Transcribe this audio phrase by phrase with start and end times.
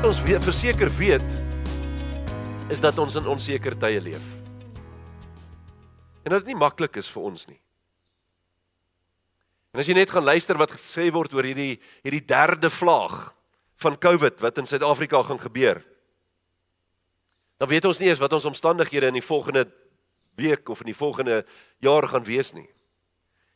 [0.00, 1.32] Ons weet verseker weet
[2.72, 4.22] is dat ons in onseker tye leef.
[6.24, 7.58] En dat dit nie maklik is vir ons nie.
[9.76, 13.18] En as jy net gaan luister wat gesê word oor hierdie hierdie derde vlaag
[13.84, 15.82] van COVID wat in Suid-Afrika gaan gebeur.
[17.60, 19.66] Dan weet ons nie eens wat ons omstandighede in die volgende
[20.40, 21.42] week of in die volgende
[21.84, 22.70] jaar gaan wees nie.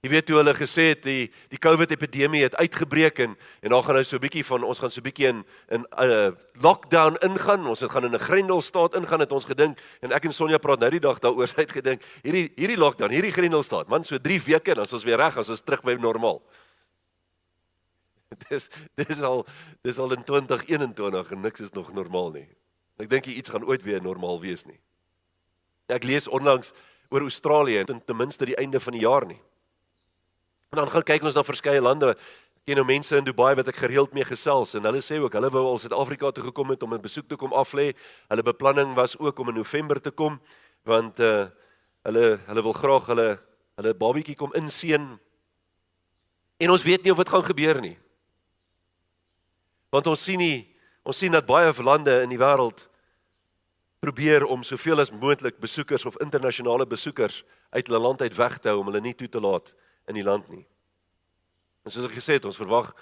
[0.04, 3.84] Jy weet hoe hulle gesê het die die COVID epidemie het uitgebreek en en dan
[3.84, 6.30] gaan nou so 'n bietjie van ons gaan so 'n bietjie in in 'n uh,
[6.60, 7.66] lockdown ingaan.
[7.66, 10.80] Ons het gaan in 'n grendelstaat ingaan het ons gedink en ek en Sonja praat
[10.80, 14.40] nou die dag daaroor sy het gedink hierdie hierdie lockdown, hierdie grendelstaat, man so 3
[14.44, 16.42] weke dan is ons weer reg, ons terug by normaal.
[18.50, 19.46] Dis dis al
[19.82, 22.48] dis al in 2021 en niks is nog normaal nie.
[22.98, 24.78] Ek dink iets gaan ooit weer normaal wees nie.
[25.88, 26.72] Ek lees onlangs
[27.08, 29.40] oor Australië en ten minste die einde van die jaar nie.
[30.74, 32.16] En dan gaan kyk ons na verskeie lande.
[32.58, 35.36] Ek ken nou mense in Dubai wat ek gereeld mee gesels en hulle sê ook
[35.38, 37.94] hulle wou al Suid-Afrika toe gekom het om 'n besoek te kom aflê.
[38.26, 40.40] Hulle beplanning was ook om in November te kom
[40.82, 41.46] want uh
[42.02, 43.38] hulle hulle wil graag hulle
[43.76, 45.18] hulle babietjie kom inseën.
[46.58, 47.98] En ons weet nie of dit gaan gebeur nie.
[49.90, 52.88] Want ons sien nie ons sien dat baie lande in die wêreld
[54.00, 58.68] probeer om soveel as moontlik besoekers of internasionale besoekers uit hulle land uit weg te
[58.68, 60.64] hou om hulle nie toe te laat nie in die land nie.
[61.84, 62.92] En soos ek gesê het, ons verwag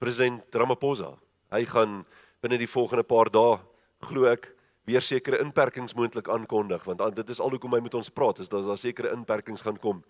[0.00, 1.12] president Ramaphosa.
[1.52, 2.00] Hy gaan
[2.40, 3.58] binne die volgende paar dae,
[4.08, 4.48] glo ek,
[4.88, 8.48] weer sekere inperkings moontlik aankondig want dit is al hoekom hy met ons praat, is
[8.48, 10.00] dat daar sekere inperkings gaan kom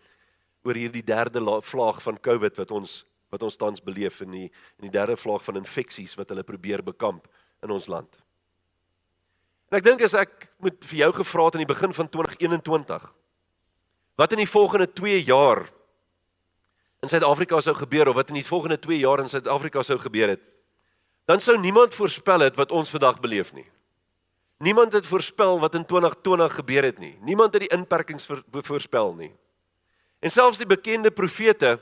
[0.65, 4.89] oor hierdie derde vlaag van COVID wat ons wat ons tans beleef in die in
[4.89, 7.29] die derde vlaag van infeksies wat hulle probeer bekamp
[7.63, 8.11] in ons land.
[9.71, 13.07] En ek dink as ek moet vir jou gevra het aan die begin van 2021
[14.21, 15.69] wat in die volgende 2 jaar
[17.01, 20.29] in Suid-Afrika sou gebeur of wat in die volgende 2 jaar in Suid-Afrika sou gebeur
[20.29, 20.41] het,
[21.25, 23.67] dan sou niemand voorspel het wat ons vandag beleef nie.
[24.61, 27.15] Niemand het voorspel wat in 2020 gebeur het nie.
[27.25, 29.33] Niemand het die inperkings voorspel nie.
[30.21, 31.79] En selfs die bekende profete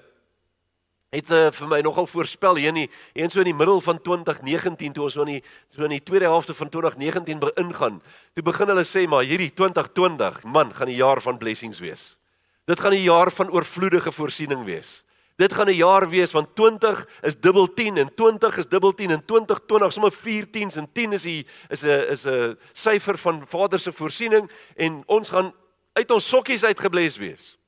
[1.10, 4.92] het uh, vir my nogal voorspel hier nie, eens so in die middel van 2019
[4.94, 7.98] toe ons so in die so in die tweede helfte van 2019 begin gaan.
[8.36, 12.18] Toe begin hulle sê maar hierdie 2020 man gaan 'n jaar van blessings wees.
[12.66, 15.02] Dit gaan 'n jaar van oorvloedige voorsiening wees.
[15.38, 19.10] Dit gaan 'n jaar wees van 20 is dubbel 10 en 20 is dubbel 10
[19.10, 23.46] en 2020 sommer 4 10s en 10 is die is 'n is 'n syfer van
[23.46, 25.54] Vader se voorsiening en ons gaan
[25.92, 27.58] uit ons sokkies uitgebles wees.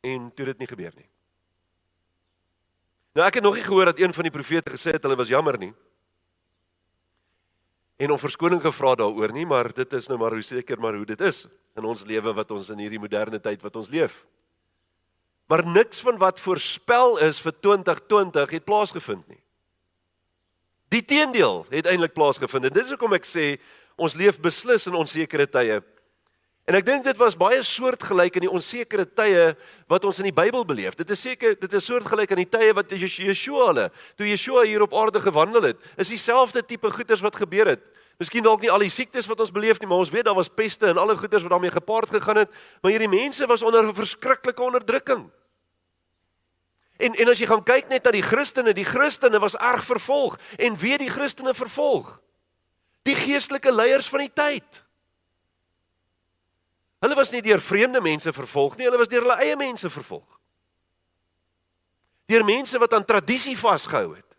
[0.00, 1.08] En toe dit nie gebeur nie.
[3.12, 5.28] Nou ek het nog nie gehoor dat een van die profete gesê het hulle was
[5.28, 5.74] jammer nie.
[7.96, 11.06] En om verskoning gevra daaroor nie, maar dit is nou maar hoe seker maar hoe
[11.06, 11.46] dit is
[11.76, 14.26] in ons lewe wat ons in hierdie moderne tyd wat ons leef.
[15.50, 19.40] Maar niks van wat voorspel is vir 2020 het plaasgevind nie.
[20.94, 22.68] Die teendeel het eintlik plaasgevind.
[22.70, 23.56] Dit is hoekom ek sê
[23.98, 25.80] ons leef beslis in onsekere tye.
[26.70, 29.48] En ek dink dit was baie soortgelyk in die onsekere tye
[29.90, 30.94] wat ons in die Bybel beleef.
[30.94, 34.86] Dit is seker dit is soortgelyk aan die tye wat Yeshua hulle toe Yeshua hier
[34.86, 35.82] op aarde gewandel het.
[35.98, 37.82] Is dieselfde tipe goeters wat gebeur het.
[38.22, 40.52] Miskien dalk nie al die siektes wat ons beleef nie, maar ons weet daar was
[40.52, 43.94] peste en alle goeters wat daarmee gepaard gegaan het, maar hierdie mense was onder 'n
[43.94, 45.26] verskriklike onderdrukking.
[47.00, 50.36] En en as jy gaan kyk net na die Christene, die Christene was erg vervolg
[50.60, 52.18] en wie die Christene vervolg?
[53.08, 54.82] Die geestelike leiers van die tyd.
[57.00, 60.36] Hulle was nie deur vreemde mense vervolg nie, hulle was deur hulle eie mense vervolg.
[62.28, 64.29] Deur mense wat aan tradisie vasgehou het.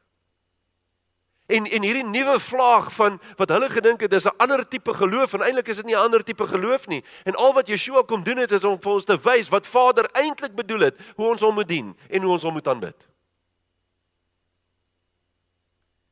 [1.52, 5.34] En en hierdie nuwe vlaag van wat hulle gedink het is 'n ander tipe geloof
[5.34, 7.04] en eintlik is dit nie 'n ander tipe geloof nie.
[7.24, 10.06] En al wat Yeshua kom doen het is om vir ons te wys wat Vader
[10.12, 13.08] eintlik bedoel het, hoe ons hom moet dien en hoe ons hom moet aanbid.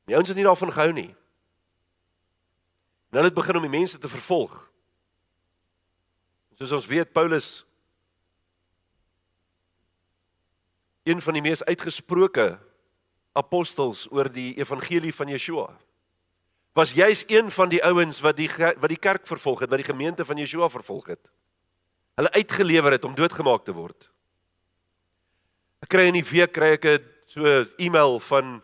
[0.06, 1.16] Die ouens het nie daarvan gehou nie.
[3.10, 4.72] En hulle het begin om die mense te vervolg.
[6.58, 7.66] Soos ons weet Paulus
[11.04, 12.60] een van die mees uitgesproke
[13.40, 15.70] apostels oor die evangelie van Yeshua.
[16.78, 19.92] Was juis een van die ouens wat die wat die kerk vervolg het, wat die
[19.92, 21.32] gemeente van Yeshua vervolg het.
[22.20, 24.10] Hulle uitgelewer het om doodgemaak te word.
[25.80, 28.62] Ek kry in die week kry ek 'n so e-mail van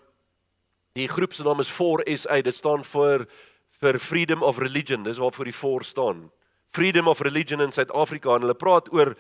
[0.96, 2.42] die groep se naam is 4SA.
[2.42, 3.28] Dit staan vir
[3.82, 5.04] vir Freedom of Religion.
[5.04, 6.32] Dis waarvoor die 4 staan.
[6.72, 9.16] Freedom of Religion in Suid-Afrika en hulle praat oor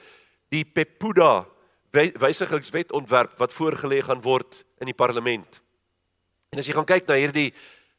[0.50, 1.46] die Pepuda
[1.92, 5.62] wysigingswet ontwerp wat voorgelê gaan word in die parlement.
[6.52, 7.52] En as jy gaan kyk na hierdie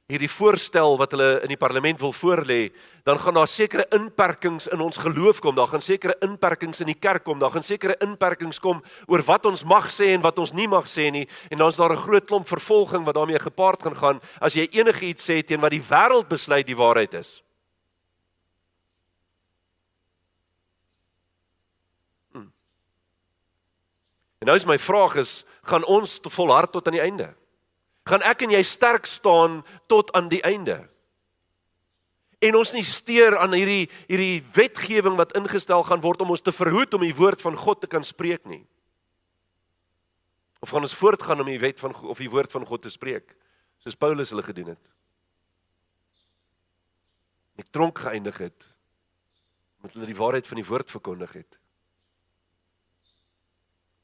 [0.07, 2.69] hierdie voorstel wat hulle in die parlement wil voorlê,
[3.03, 6.99] dan gaan daar sekere inperkings in ons geloof kom, daar gaan sekere inperkings in die
[6.99, 10.55] kerk kom, daar gaan sekere inperkings kom oor wat ons mag sê en wat ons
[10.55, 13.83] nie mag sê nie, en dan is daar 'n groot klomp vervolging wat daarmee gepaard
[13.83, 17.43] gaan gaan as jy enigiets sê teen wat die wêreld besluit die waarheid is.
[22.33, 22.53] Hmm.
[24.39, 27.35] En nou is my vraag is, gaan ons volhard tot aan die einde?
[28.07, 30.79] gaan ek en jy sterk staan tot aan die einde.
[32.45, 36.55] En ons nie steur aan hierdie hierdie wetgewing wat ingestel gaan word om ons te
[36.55, 38.63] verhoed om die woord van God te kan spreek nie.
[40.63, 43.35] Of gaan ons voortgaan om die wet van of die woord van God te spreek
[43.83, 44.83] soos Paulus hulle gedoen het.
[47.57, 48.71] Ek tronk geëindig het
[49.83, 51.59] met hulle die waarheid van die woord verkondig het.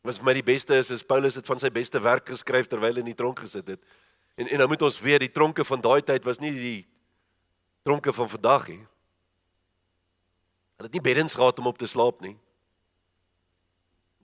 [0.03, 2.97] Wat vir my die beste is is Paulus het van sy beste werk geskryf terwyl
[2.97, 3.83] hy in die tronk gesit het.
[4.35, 6.81] En en nou moet ons weet die tronke van daai tyd was nie die
[7.87, 8.81] tronke van vandag nie.
[10.79, 12.35] Hulle het nie beddens gehad om op te slaap nie.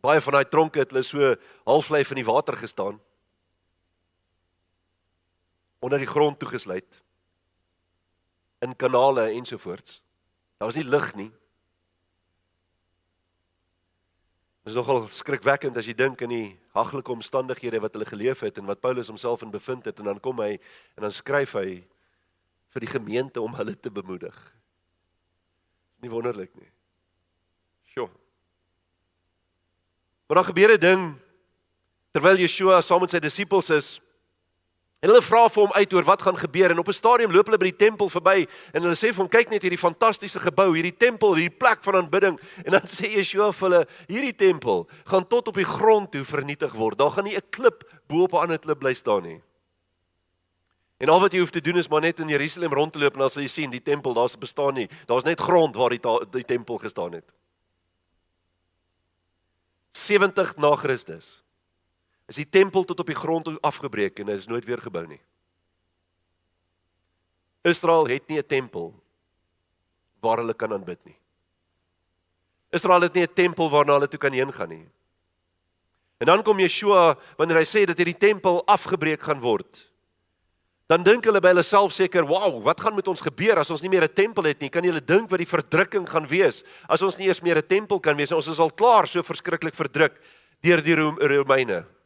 [0.02, 1.34] Baie van daai tronke het hulle so
[1.66, 2.98] halflyf in die water gestaan.
[5.78, 7.02] Onder die grond toegesluit.
[8.66, 10.00] In kanale ensovoorts.
[10.58, 11.30] Daar was nie lig nie.
[14.68, 18.58] Dit is nogal skrikwekkend as jy dink in die haglike omstandighede wat hulle geleef het
[18.60, 21.70] en wat Paulus homself in bevind het en dan kom hy en dan skryf hy
[22.76, 24.36] vir die gemeente om hulle te bemoedig.
[25.96, 26.68] Is nie wonderlik nie.
[27.94, 28.10] Sjoe.
[30.28, 31.16] Maar dan gebeur 'n ding
[32.12, 34.00] terwyl Yeshua saam met sy disippels is
[34.98, 37.46] En hulle vra vir hom uit oor wat gaan gebeur en op 'n stadium loop
[37.46, 40.74] hulle by die tempel verby en hulle sê vir hom kyk net hierdie fantastiese gebou,
[40.74, 45.26] hierdie tempel, hierdie plek van aanbidding en dan sê Yeshua vir hulle hierdie tempel gaan
[45.28, 46.98] tot op die grond toe vernietig word.
[46.98, 49.42] Daar gaan nie 'n klip bo op 'n ander klip bly staan nie.
[50.98, 53.14] En al wat jy hoef te doen is maar net in Jerusalem rond te loop
[53.14, 54.88] en dan sal jy sien die tempel daar's bestaan nie.
[55.06, 57.24] Daar's net grond waar die die tempel gestaan het.
[59.92, 61.42] 70 na Christus
[62.28, 65.20] is die tempel tot op die grond afgebreek en is nooit weer gebou nie.
[67.64, 68.94] Israel het nie 'n tempel
[70.20, 71.16] waar hulle kan aanbid nie.
[72.70, 74.86] Israel het nie 'n tempel waarna hulle toe kan heen gaan nie.
[76.19, 79.88] En dan kom Yeshua wanneer hy sê dat hierdie tempel afgebreek gaan word.
[80.88, 83.82] Dan dink hulle by hulle self seker, "Wow, wat gaan met ons gebeur as ons
[83.82, 84.70] nie meer 'n tempel het nie?
[84.70, 88.00] Kan julle dink wat die verdrukking gaan wees as ons nie eers meer 'n tempel
[88.00, 88.36] kan wees nie?
[88.36, 90.19] Ons is al klaar so verskriklik verdruk
[90.60, 91.97] deur die Romeine."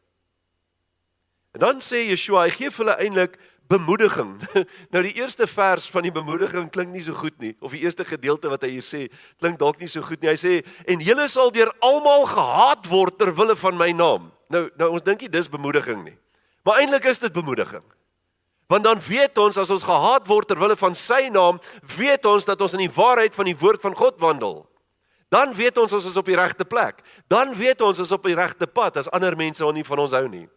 [1.53, 3.35] Dan sê Yeshua, hy gee vir hulle eintlik
[3.69, 4.33] bemoediging.
[4.93, 8.05] Nou die eerste vers van die bemoediging klink nie so goed nie of die eerste
[8.05, 9.05] gedeelte wat hy hier sê
[9.41, 10.33] klink dalk nie so goed nie.
[10.33, 10.53] Hy sê
[10.89, 14.29] en julle sal deur almal gehaat word ter wille van my naam.
[14.53, 16.17] Nou nou ons dink nie dis bemoediging nie.
[16.63, 17.83] Maar eintlik is dit bemoediging.
[18.71, 21.59] Want dan weet ons as ons gehaat word ter wille van sy naam,
[21.97, 24.63] weet ons dat ons in die waarheid van die woord van God wandel.
[25.33, 27.01] Dan weet ons ons is op die regte plek.
[27.27, 30.01] Dan weet ons ons is op die regte pad as ander mense ons nie van
[30.05, 30.47] ons hou nie.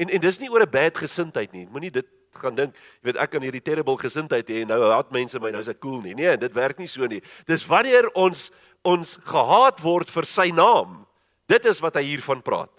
[0.00, 1.66] En en dis nie oor 'n bad gesindheid nie.
[1.66, 2.06] Moenie dit
[2.40, 5.50] gaan dink, jy weet ek kan hierdie terrible gesindheid hê en nou haat mense my,
[5.50, 6.14] nou is ek cool nie.
[6.14, 7.20] Nee, dit werk nie so nie.
[7.46, 8.50] Dis wanneer ons
[8.82, 11.06] ons gehaat word vir sy naam.
[11.46, 12.72] Dit is wat hy hiervan praat.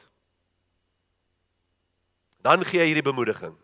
[2.44, 3.56] Dan gee hy hierdie bemoediging.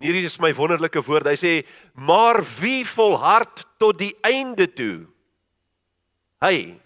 [0.00, 1.28] Hierdie is my wonderlike woord.
[1.28, 5.06] Hy sê: "Maar wie volhard tot die einde toe,
[6.40, 6.80] hy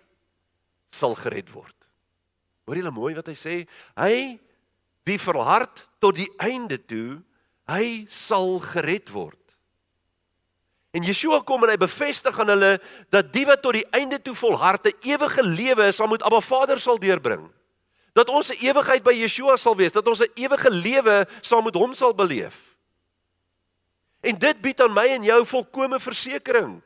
[0.90, 1.74] sal gered word."
[2.66, 3.66] Hoor jy mooi wat hy sê?
[3.96, 4.38] Hy
[5.04, 7.22] wie verhard tot die einde toe,
[7.68, 9.40] hy sal gered word.
[10.94, 12.76] En Yeshua kom en hy bevestig aan hulle
[13.12, 16.80] dat die wat tot die einde toe volhard 'n ewige lewe sal moet Abba Vader
[16.80, 17.50] sal deurbring.
[18.14, 21.74] Dat ons 'n ewigheid by Yeshua sal wees, dat ons 'n ewige lewe saam met
[21.74, 22.54] hom sal beleef.
[24.22, 26.82] En dit bied aan my en jou volkomme versekering.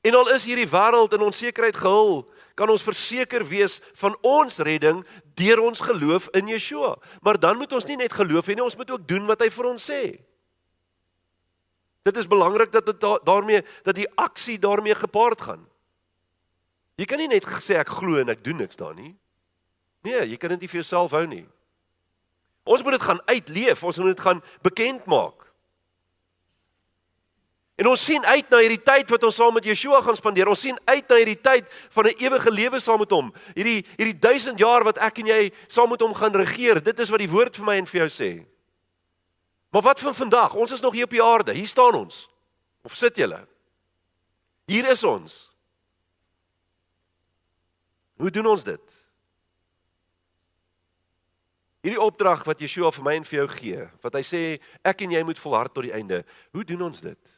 [0.00, 5.02] En al is hierdie wêreld in onsekerheid gehul, kan ons verseker wees van ons redding
[5.38, 6.94] deur ons geloof in Yeshua.
[7.22, 9.50] Maar dan moet ons nie net geloof hê nie, ons moet ook doen wat hy
[9.50, 10.02] vir ons sê.
[12.04, 15.62] Dit is belangrik dat dit daarmee dat die aksie daarmee gepaard gaan.
[17.00, 19.14] Jy kan nie net sê ek glo en ek doen niks daar nie.
[20.04, 21.46] Nee, jy kan dit nie vir jouself hou nie.
[22.64, 25.43] Ons moet dit gaan uitleef, ons moet dit gaan bekend maak.
[27.74, 30.48] En ons sien uit na hierdie tyd wat ons saam met Yeshua gaan spandeer.
[30.50, 33.32] Ons sien uit na hierdie tyd van 'n ewige lewe saam met hom.
[33.54, 36.82] Hierdie hierdie 1000 jaar wat ek en jy saam met hom gaan regeer.
[36.82, 38.46] Dit is wat die woord vir my en vir jou sê.
[39.70, 40.54] Maar wat van vandag?
[40.54, 41.52] Ons is nog hier op die aarde.
[41.52, 42.28] Hier staan ons.
[42.84, 43.46] Of sit julle?
[44.66, 45.50] Hier is ons.
[48.16, 49.04] Hoe doen ons dit?
[51.82, 54.42] Hierdie opdrag wat Yeshua vir my en vir jou gee, wat hy sê
[54.86, 56.22] ek en jy moet volhard tot die einde.
[56.52, 57.33] Hoe doen ons dit?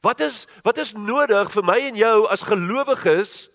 [0.00, 3.50] Wat is wat is nodig vir my en jou as gelowiges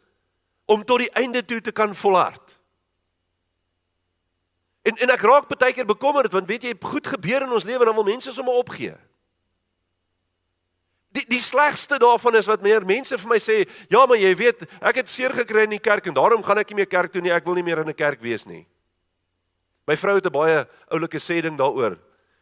[0.70, 2.60] om tot die einde toe te kan volhard?
[4.86, 7.86] En en ek raak baie keer bekommerd want weet jy, goed gebeur in ons lewe
[7.86, 8.94] dan wil mense sommer opgee.
[11.16, 14.66] Die die slegste daarvan is wat meer mense vir my sê, ja, maar jy weet,
[14.84, 17.24] ek het seer gekry in die kerk en daarom gaan ek nie meer kerk toe
[17.24, 17.34] nie.
[17.34, 18.68] Ek wil nie meer in 'n kerk wees nie.
[19.88, 21.98] My vrou het 'n baie oulike sê ding daaroor.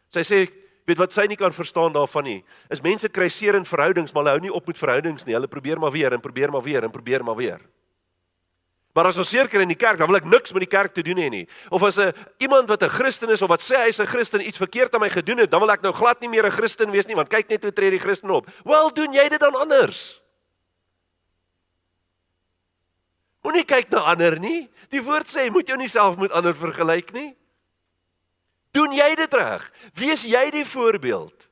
[0.09, 3.65] Sy sê, weet wat sy nie kan verstaan daarvan nie, is mense kry seer in
[3.65, 5.33] verhoudings, maar hulle hou nie op met verhoudings nie.
[5.33, 7.61] Hulle probeer maar weer en probeer maar weer en probeer maar weer.
[8.93, 10.93] Maar as ons seer kry in die kerk, dan wil ek niks met die kerk
[10.93, 11.47] te doen hê nie.
[11.73, 14.57] Of as 'n iemand wat 'n Christen is of wat sê hy's 'n Christen iets
[14.57, 17.07] verkeerd aan my gedoen het, dan wil ek nou glad nie meer 'n Christen wees
[17.07, 18.47] nie, want kyk net hoe tree die Christen op.
[18.63, 20.21] Wel, doen jy dit dan anders?
[23.41, 24.69] Moenie kyk na ander nie.
[24.89, 27.35] Die woord sê moet jou nie self met ander vergelyk nie.
[28.73, 29.65] Doen jy dit reg?
[29.93, 31.47] Wees jy die voorbeeld?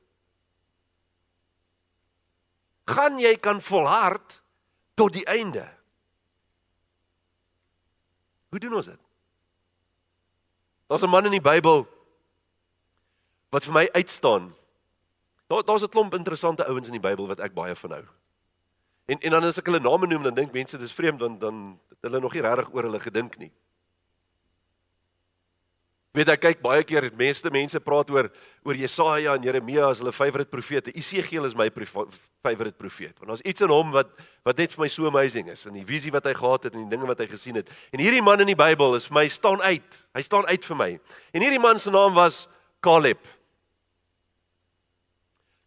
[2.90, 4.40] Gaan jy kan volhard
[4.98, 5.62] tot die einde?
[8.50, 8.98] Hoe doen ons dit?
[10.90, 11.86] Daar's 'n man in die Bybel
[13.50, 14.54] wat vir my uitstaan.
[15.46, 18.04] Daar daar's 'n klomp interessante ouens in die Bybel wat ek baie van hou.
[19.06, 21.80] En en dan as ek hulle name noem, dan dink mense dis vreemd dan dan
[21.88, 23.52] het hulle nog nie regtig oor hulle gedink nie.
[26.12, 28.26] Weet ek kyk baie keer meeste mense praat oor
[28.68, 30.92] oor Jesaja en Jeremia as hulle favourite profete.
[30.92, 33.16] Esegiel is my favourite profeet.
[33.16, 34.12] Want daar's iets in hom wat
[34.44, 36.84] wat net vir my so amazing is in die visie wat hy gehad het en
[36.84, 37.72] die dinge wat hy gesien het.
[37.96, 40.00] En hierdie man in die Bybel is vir my staan uit.
[40.12, 40.90] Hy staan uit vir my.
[41.32, 42.44] En hierdie man se naam was
[42.84, 43.24] Caleb.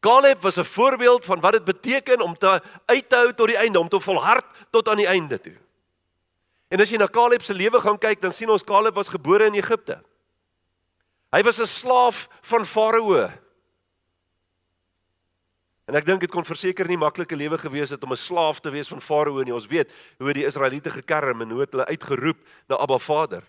[0.06, 3.90] Caleb was 'n voorbeeld van wat dit beteken om te uithou tot die einde, om
[3.90, 5.58] te volhard tot aan die einde toe.
[6.70, 9.46] En as jy na Caleb se lewe gaan kyk, dan sien ons Caleb was gebore
[9.46, 10.04] in Egipte.
[11.32, 13.30] Hy was 'n slaaf van Farao.
[15.86, 18.70] En ek dink dit kon verseker nie maklike lewe gewees het om 'n slaaf te
[18.70, 19.54] wees van Farao nie.
[19.54, 23.44] Ons weet hoe die Israeliete gekerm en hoe het hulle uitgeroep na Abba Vader.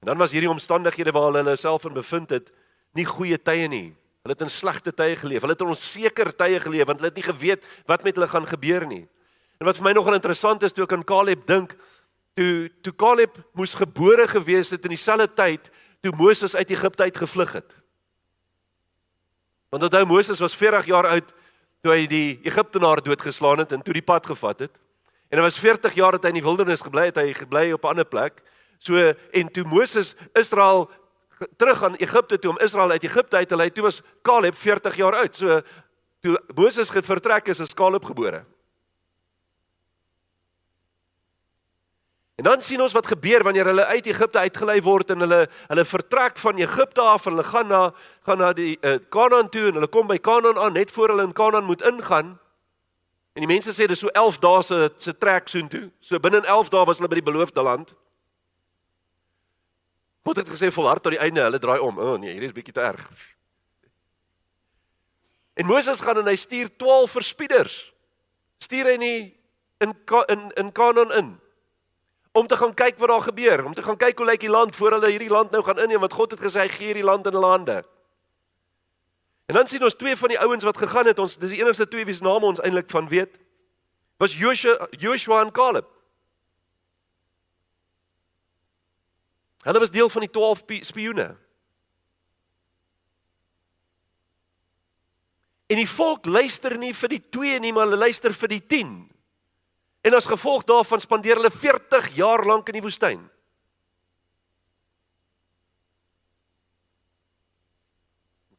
[0.00, 2.52] En dan was hierdie omstandighede waar hulle hulle self in bevind het,
[2.92, 3.96] nie goeie tye nie.
[4.22, 5.40] Hulle het in slegte tye geleef.
[5.40, 8.46] Hulle het in onseker tye geleef want hulle het nie geweet wat met hulle gaan
[8.46, 9.06] gebeur nie.
[9.60, 11.76] En wat vir my nogal interessant is toe ek aan Caleb dink,
[12.36, 15.70] toe toe Caleb moes gebore gewees het in dieselfde tyd
[16.06, 17.76] toe Moses uit Egipte uit gevlug het.
[19.68, 21.32] Want onthou Moses was 40 jaar oud
[21.82, 24.78] toe hy die Egiptenaar doodgeslaan het en toe die pad gevat het.
[25.30, 27.84] En hy was 40 jaar het hy in die wildernis gebly het, hy gebly op
[27.84, 28.42] 'n ander plek.
[28.78, 28.94] So
[29.32, 30.90] en toe Moses Israel
[31.56, 34.96] terug aan Egipte toe om Israel uit Egipte uit te lei, toe was Caleb 40
[34.96, 35.34] jaar oud.
[35.34, 35.60] So
[36.20, 38.44] toe Moses vertrek is, is Caleb gebore.
[42.36, 45.38] En dan sien ons wat gebeur wanneer hulle uit Egipte uitgelei word en hulle
[45.70, 47.78] hulle vertrek van Egipte af en hulle gaan na
[48.28, 51.24] gaan na die uh, Kanaan toe en hulle kom by Kanaan aan net voor hulle
[51.24, 52.34] in Kanaan moet ingaan.
[53.32, 55.88] En die mense sê dis so 11 dae se se trek soontoe.
[56.00, 57.94] So binne 11 dae was hulle by die beloofde land.
[60.28, 61.96] God het gesê volhard tot die einde, hulle draai om.
[61.96, 63.00] O oh, nee, hier is bietjie te erg.
[65.56, 67.80] En Moses gaan en hy stuur 12 verspieders.
[68.60, 69.18] Stuur hy nie
[69.80, 69.96] in
[70.28, 71.34] in in Kanaan in
[72.36, 74.76] om te gaan kyk wat daar gebeur, om te gaan kyk hoe lyk die land
[74.76, 77.26] voor hulle hierdie land nou gaan inneem want God het gesê hy gee hierdie land
[77.26, 77.76] in hulle hande.
[79.46, 81.88] En dan sien ons twee van die ouens wat gegaan het, ons dis die enigste
[81.88, 83.38] twee wie se name ons eintlik van weet.
[84.20, 85.88] Was Joshua Joshua en Caleb.
[89.64, 91.30] Hulle was deel van die 12 spioene.
[95.66, 98.92] En die volk luister nie vir die twee nie, maar hulle luister vir die 10.
[100.06, 103.24] En as gevolg daarvan spandeer hulle 40 jaar lank in die woestyn.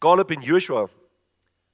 [0.03, 0.85] Caleb en Joshua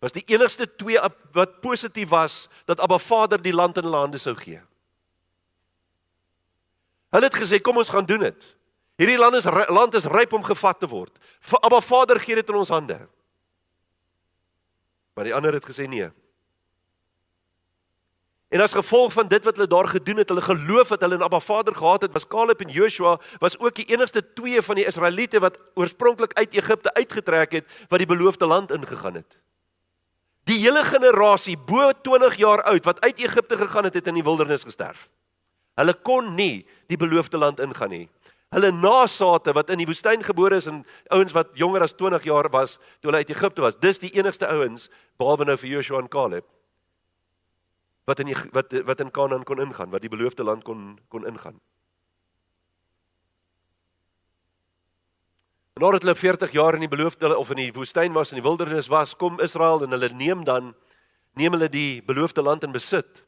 [0.04, 1.00] was die enigste twee
[1.34, 4.62] wat positief was dat Abba Vader die land in hulle hande sou gee.
[7.16, 8.50] Hulle het gesê kom ons gaan doen dit.
[9.02, 11.18] Hierdie land is land is ryp om gevat te word.
[11.62, 13.00] Abba Vader gee dit in ons hande.
[15.14, 16.12] Maar die ander het gesê nee.
[18.54, 21.26] En as gevolg van dit wat hulle daar gedoen het, hulle geloof dat hulle 'n
[21.26, 24.86] Abba Vader gehad het, was Caleb en Joshua was ook die enigste twee van die
[24.86, 29.40] Israeliete wat oorspronklik uit Egipte uitgetrek het wat die beloofde land ingegaan het.
[30.44, 34.24] Die hele generasie bo 20 jaar oud wat uit Egipte gegaan het, het in die
[34.24, 35.10] wildernis gesterf.
[35.76, 38.10] Hulle kon nie die beloofde land ingaan nie.
[38.50, 42.50] Hulle nasate wat in die woestyn gebore is en ouens wat jonger as 20 jaar
[42.50, 46.08] was toe hulle uit Egipte was, dis die enigste ouens behalwe nou vir Joshua en
[46.08, 46.46] Caleb
[48.06, 51.28] wat in die, wat wat in Kanaan kon ingaan, wat die beloofde land kon kon
[51.28, 51.60] ingaan.
[55.74, 58.46] En nadat hulle 40 jaar in die beloofde of in die woestyn was en die
[58.46, 60.76] wildernis was, kom Israel en hulle neem dan
[61.34, 63.23] neem hulle die beloofde land in besit.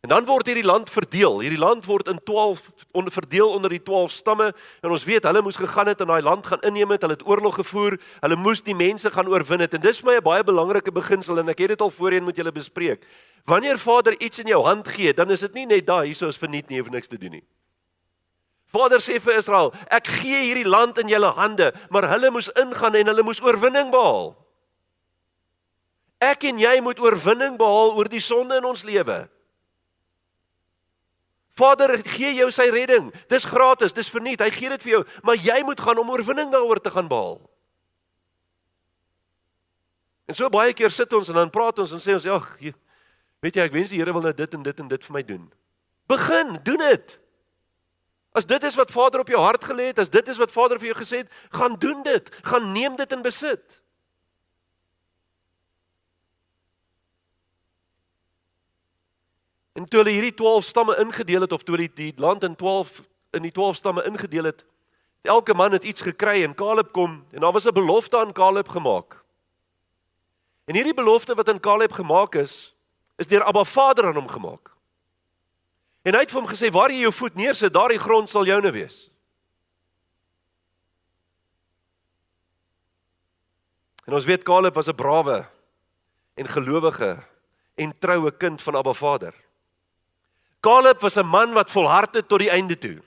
[0.00, 1.42] En dan word hierdie land verdeel.
[1.44, 2.62] Hierdie land word in 12
[2.96, 4.46] onder verdeel onder die 12 stamme.
[4.80, 7.02] En ons weet hulle moes gegaan het en daai land gaan inneem het.
[7.04, 7.98] Hulle het oorlog gevoer.
[8.20, 9.76] Hulle moes die mense gaan oorwin het.
[9.76, 12.36] En dis vir my 'n baie belangrike beginsel en ek het dit al voorheen met
[12.36, 13.04] julle bespreek.
[13.44, 16.36] Wanneer Vader iets in jou hand gee, dan is dit nie net daar hieso is
[16.36, 17.44] verniet nie, hoef niks te doen nie.
[18.70, 22.94] Vader sê vir Israel, ek gee hierdie land in julle hande, maar hulle moes ingaan
[22.94, 24.36] en hulle moes oorwinning behaal.
[26.20, 29.28] Ek en jy moet oorwinning behaal oor die sonde in ons lewe.
[31.60, 33.10] Vader gee jou sy redding.
[33.28, 34.40] Dis gratis, dis verniet.
[34.40, 37.38] Hy gee dit vir jou, maar jy moet gaan om oorwinning daaroor te gaan behaal.
[40.30, 42.56] En so baie keer sit ons en dan praat ons en sê ons, "Ag,
[43.42, 45.22] weet jy, ek wens die Here wil nou dit en dit en dit vir my
[45.22, 45.52] doen."
[46.06, 47.18] Begin, doen dit.
[48.32, 50.78] As dit is wat Vader op jou hart gelê het, as dit is wat Vader
[50.78, 52.30] vir jou gesê het, gaan doen dit.
[52.46, 53.79] Gaan neem dit in besit.
[59.80, 63.00] En toe hulle hierdie 12 stamme ingedeel het of toe hulle die land in 12
[63.32, 64.64] in die 12 stamme ingedeel het,
[65.22, 68.68] elke man het iets gekry en Caleb kom en daar was 'n belofte aan Caleb
[68.68, 69.24] gemaak.
[70.64, 72.74] En hierdie belofte wat aan Caleb gemaak is,
[73.16, 74.70] is deur Abba Vader aan hom gemaak.
[76.02, 78.70] En hy het vir hom gesê waar jy jou voet neersit, daardie grond sal joune
[78.70, 79.10] wees.
[84.04, 85.48] En ons weet Caleb was 'n brawe
[86.34, 87.22] en gelowige
[87.74, 89.49] en troue kind van Abba Vader.
[90.60, 93.02] Caleb was 'n man wat volhard het tot die einde toe.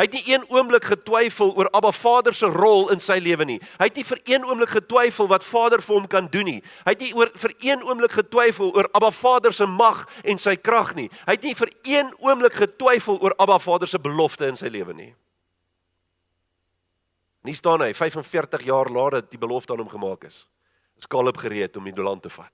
[0.00, 3.58] Hy het nie een oomblik getwyfel oor Abba Vader se rol in sy lewe nie.
[3.76, 6.62] Hy het nie vir een oomblik getwyfel wat Vader vir hom kan doen nie.
[6.86, 10.56] Hy het nie oor vir een oomblik getwyfel oor Abba Vader se mag en sy
[10.56, 11.10] krag nie.
[11.26, 14.96] Hy het nie vir een oomblik getwyfel oor Abba Vader se belofte in sy lewe
[14.96, 15.10] nie.
[17.44, 20.46] Nie staan hy 45 jaar laat dat die belofte aan hom gemaak is.
[20.96, 22.52] Is Caleb gereed om die land te vat?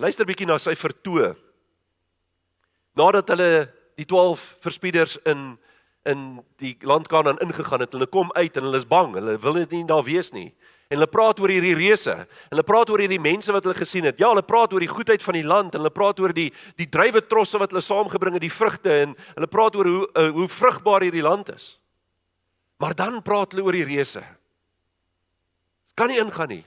[0.00, 1.34] Luister bietjie na sy vertoë.
[2.96, 3.50] Nadat hulle
[4.00, 5.58] die 12 verspieders in
[6.08, 9.10] in die land Kanaan ingegaan het, hulle kom uit en hulle is bang.
[9.12, 10.46] Hulle wil net nie daar wees nie.
[10.88, 12.14] En hulle praat oor hierdie reëse.
[12.48, 14.16] Hulle praat oor hierdie mense wat hulle gesien het.
[14.18, 16.48] Ja, hulle praat oor die goedheid van die land hulle praat oor die
[16.80, 20.30] die druiwe trosse wat hulle saamgebring het, die vrugte en hulle praat oor hoe uh,
[20.40, 21.74] hoe vrugbaar hierdie land is.
[22.80, 24.24] Maar dan praat hulle oor die reëse.
[25.84, 26.64] Dit kan nie ingaan nie.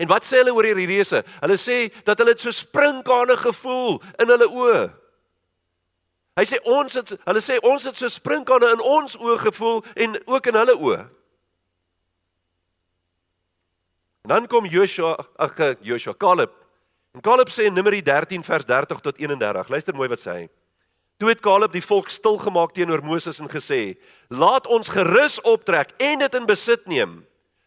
[0.00, 1.20] En wat sê hulle oor hierdie reëse?
[1.42, 4.82] Hulle sê dat hulle dit so sprinkane gevoel in hulle oë.
[6.40, 10.16] Hy sê ons het hulle sê ons het so sprinkane in ons oë gevoel en
[10.24, 11.02] ook in hulle oë.
[14.24, 16.52] En dan kom Joshua, ag Joshua, Caleb.
[17.12, 19.68] En Caleb sê in Numeri 13 vers 30 tot 31.
[19.68, 20.44] Luister mooi wat sê hy.
[21.20, 23.98] Toe het Caleb die volk stil gemaak teenoor Moses en gesê:
[24.32, 27.18] "Laat ons gerus optrek en dit in besit neem."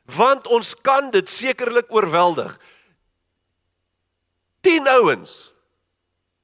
[0.05, 2.59] Want ons kan dit sekerlik oorweldig.
[4.63, 5.53] 10 ouens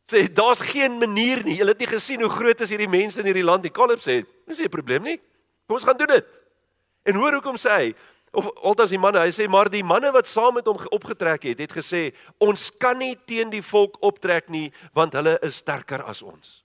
[0.10, 1.58] sê daar's geen manier nie.
[1.60, 3.74] Hulle het nie gesien hoe groot is hierdie mense in hierdie land nie.
[3.74, 5.19] Caleb sê, dis nie 'n probleem nie.
[5.67, 6.26] Kom ons gaan doen dit.
[7.06, 7.95] En hoor hoekom sê hy
[8.32, 11.60] of altes die manne, hy sê maar die manne wat saam met hom opgetrek het,
[11.60, 16.22] het gesê ons kan nie teen die volk optrek nie want hulle is sterker as
[16.22, 16.63] ons.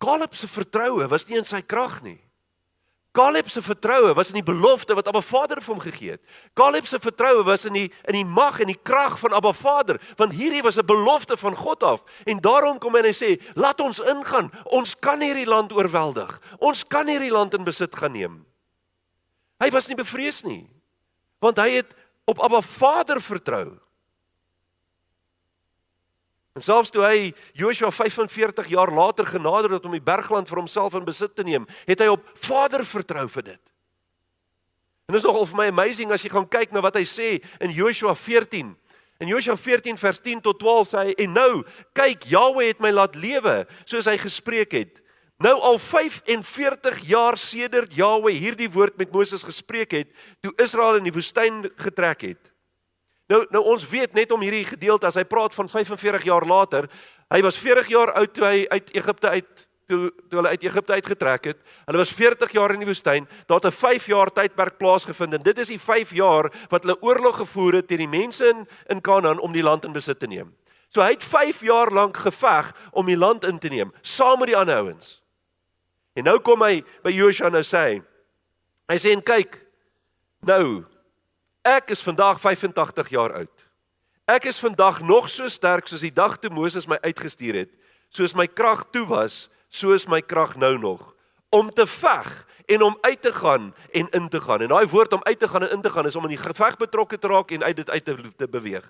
[0.00, 2.18] Caleb se vertroue was nie in sy krag nie.
[3.12, 6.22] Caleb se vertroue was in die belofte wat Abba Vader vir hom gegee het.
[6.54, 9.98] Caleb se vertroue was in die in die mag en die krag van Abba Vader,
[10.16, 12.02] want hierdie was 'n belofte van God af.
[12.24, 14.52] En daarom kom hy en hy sê, "Laat ons ingaan.
[14.64, 16.40] Ons kan hierdie land oorweldig.
[16.58, 18.46] Ons kan hierdie land in besit gaan neem."
[19.58, 20.70] Hy was nie bevrees nie,
[21.40, 21.94] want hy het
[22.24, 23.80] op Abba Vader vertrou.
[26.58, 30.96] En selfs toe hy Joshua 45 jaar later genader het om die bergland vir homself
[30.98, 33.62] in besit te neem, het hy op Vader vertrou vir dit.
[35.06, 37.36] En dit is nogal vir my amazing as jy gaan kyk na wat hy sê
[37.62, 38.74] in Joshua 14.
[39.20, 41.62] In Joshua 14 vers 10 tot 12 sê hy en nou
[41.98, 45.00] kyk Jahweh het my laat lewe soos hy gespreek het.
[45.40, 51.06] Nou al 45 jaar sedert Jahweh hierdie woord met Moses gespreek het toe Israel in
[51.06, 52.50] die woestyn getrek het.
[53.30, 56.88] Nou nou ons weet net om hierdie gedeelte as hy praat van 45 jaar later,
[57.30, 60.96] hy was 40 jaar oud toe hy uit Egipte uit toe toe hulle uit Egipte
[60.98, 61.60] uitgetrek het.
[61.86, 63.28] Hulle was 40 jaar in die woestyn.
[63.46, 67.02] Daar het 'n 5 jaar tydperk plaasgevind en dit is die 5 jaar wat hulle
[67.02, 70.26] oorlog gevoer het teen die mense in in Kanaan om die land in besit te
[70.26, 70.54] neem.
[70.88, 74.48] So hy het 5 jaar lank geveg om die land in te neem saam met
[74.48, 75.22] die ander ouens.
[76.14, 78.02] En nou kom hy by Joshua nou sê.
[78.88, 79.60] Hy sê en kyk
[80.42, 80.84] nou
[81.66, 83.66] Ek is vandag 85 jaar oud.
[84.24, 87.72] Ek is vandag nog so sterk soos die dag toe Moses my uitgestuur het.
[88.08, 91.14] Soos my krag toe was so is my krag nou nog
[91.50, 92.28] om te veg
[92.70, 94.62] en om uit te gaan en in te gaan.
[94.62, 96.42] En daai woord om uit te gaan en in te gaan is om in die
[96.42, 98.86] geveg betrokke te raak en uit dit uit te, te beweeg.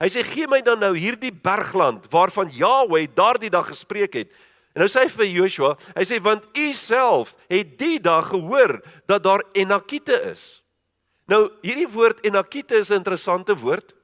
[0.00, 4.32] Hy sê gee my dan nou hierdie bergland waarvan Jahweh daardie dag gespreek het.
[4.72, 8.78] En nou sê hy vir Joshua, hy sê want u self het die dag gehoor
[9.10, 10.62] dat daar Enakite is.
[11.28, 13.94] Nou hierdie woord Enakite is 'n interessante woord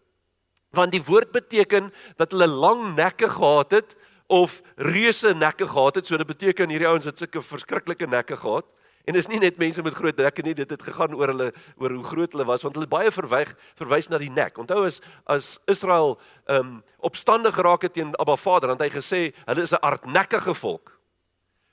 [0.74, 6.06] want die woord beteken dat hulle lang nekke gehad het of reuse nekke gehad het.
[6.06, 8.66] So dit beteken hierdie ouens het sulke verskriklike nekke gehad.
[9.04, 11.92] En dis nie net mense met groot nekke nie, dit het gegaan oor hulle oor
[11.92, 14.58] hoe groot hulle was want hulle baie verwyg verwys na die nek.
[14.58, 18.98] Onthou as as Israel ehm um, opstandig geraak het teen Abba Vader, dan het hy
[18.98, 20.98] gesê hulle is 'n aardnekkige volk.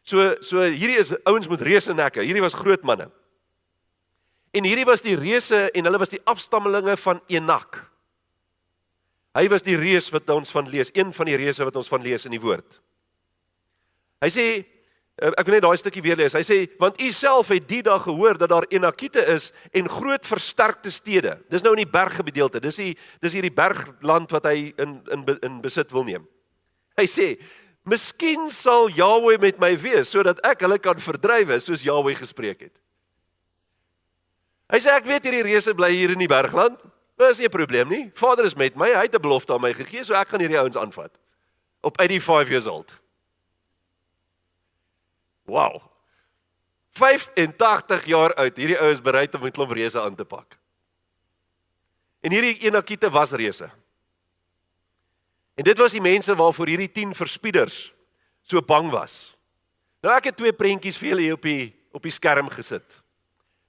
[0.04, 2.22] So so hierdie is ouens met reuse nekke.
[2.22, 3.12] Hierdie was groot manne.
[4.52, 7.80] En hierdie was die reuse en hulle was die afstammelinge van Enak.
[9.38, 12.04] Hy was die reus wat ons van lees, een van die reuse wat ons van
[12.04, 12.68] lees in die woord.
[14.22, 16.36] Hy sê eh, ek wil net daai stukkie weer lees.
[16.36, 20.28] Hy sê want u self het die dag gehoor dat daar Enakite is en groot
[20.28, 21.38] versterkte stede.
[21.50, 22.60] Dis nou in die berggedeelte.
[22.60, 22.92] Dis die
[23.24, 26.28] dis hierdie bergland wat hy in in in besit wil neem.
[27.00, 27.34] Hy sê
[27.88, 32.76] Miskien sal Jahweh met my wees sodat ek hulle kan verdrywe soos Jahweh gespreek het.
[34.72, 36.80] Hy sê ek weet hierdie reuse bly hier in die bergland.
[37.20, 38.12] Dis nie 'n probleem nie.
[38.16, 38.88] Vader is met my.
[38.88, 41.12] Hy het 'n belofte aan my gegee, so ek gaan hierdie ouens aanvat.
[41.82, 42.94] Op 85 years old.
[45.46, 45.82] Wow.
[46.92, 48.58] 85 jaar oud.
[48.58, 50.58] Hierdie ou is bereid om 'n klomp reuse aan te pak.
[52.22, 53.70] En hierdie Enakite was reuse.
[55.56, 57.94] En dit was die mense waarvoor hierdie 10 verspieders
[58.42, 59.36] so bang was.
[60.02, 63.01] Nou ek het twee prentjies vir julle hier op die op die skerm gesit.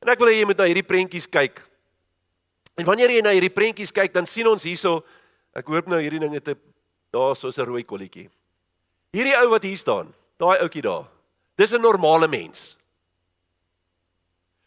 [0.02, 1.62] En ek wil hê jy moet na hierdie prentjies kyk.
[2.78, 5.02] En wanneer jy na hierdie prentjies kyk, dan sien ons hierso,
[5.54, 6.58] ek hoop nou hierdie ding het 'n
[7.12, 8.30] daar soos 'n rooi kolletjie.
[9.12, 11.06] Hierdie ou wat hier staan, daai ouetjie daar.
[11.56, 12.76] Dis 'n normale mens.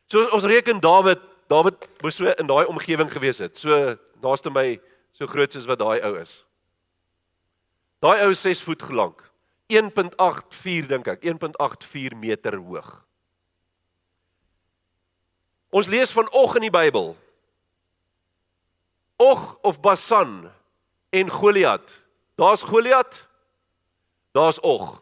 [0.07, 1.19] So ons reken Dawid,
[1.49, 3.57] Dawid moes so in daai omgewing gewees het.
[3.57, 4.79] So naaste my
[5.13, 6.45] so groot soos wat daai ou is.
[8.01, 9.31] Daai ou is 6 voet lank.
[9.67, 13.04] 1.84 dink ek, 1.84 meter hoog.
[15.75, 17.13] Ons lees van Og in die Bybel.
[19.19, 20.45] Og of Basan
[21.11, 21.91] en Goliat.
[22.39, 23.17] Daar's Goliat.
[24.35, 25.01] Daar's Og.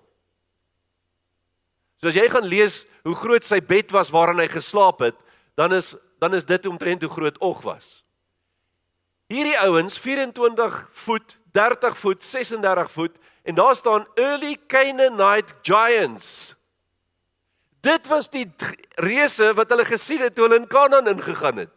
[2.02, 5.20] So as jy gaan lees hoe groot sy bed was waarin hy geslaap het,
[5.60, 7.98] dan is dan is dit omtrent hoe groot Og was.
[9.28, 16.56] Hierdie ouens 24 voet, 30 voet, 36 voet en daar staan early Canaanite giants.
[17.84, 18.46] Dit was die
[19.04, 21.74] reuse wat hulle gesien het toe hulle in Kanaan ingegaan het.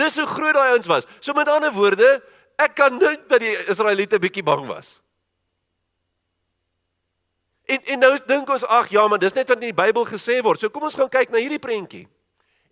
[0.00, 1.08] Dis hoe groot daai ouens was.
[1.20, 2.22] So met ander woorde,
[2.56, 4.96] ek kan dink dat die Israeliete bietjie bang was.
[7.68, 10.38] En en nou dink ons ag ja, maar dis net wat in die Bybel gesê
[10.44, 10.62] word.
[10.62, 12.06] So kom ons gaan kyk na hierdie prentjie.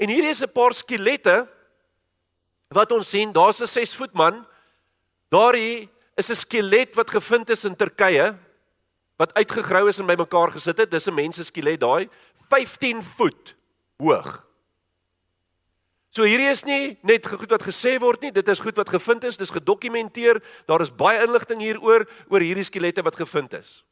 [0.01, 1.47] En hierdie is 'n paar skelette
[2.73, 3.33] wat ons sien.
[3.33, 4.47] Daar's 'n 6 voet man.
[5.29, 8.46] Daarin is 'n skelet wat gevind is in Turkye
[9.17, 10.91] wat uitgegrou is en bymekaar gesit het.
[10.91, 12.09] Dis 'n mens se skelet daai
[12.49, 13.55] 15 voet
[13.99, 14.47] hoog.
[16.11, 19.25] So hierdie is nie net goed wat gesê word nie, dit is goed wat gevind
[19.25, 20.41] is, dis gedokumenteer.
[20.67, 23.83] Daar is baie inligting hieroor oor hierdie skelette wat gevind is.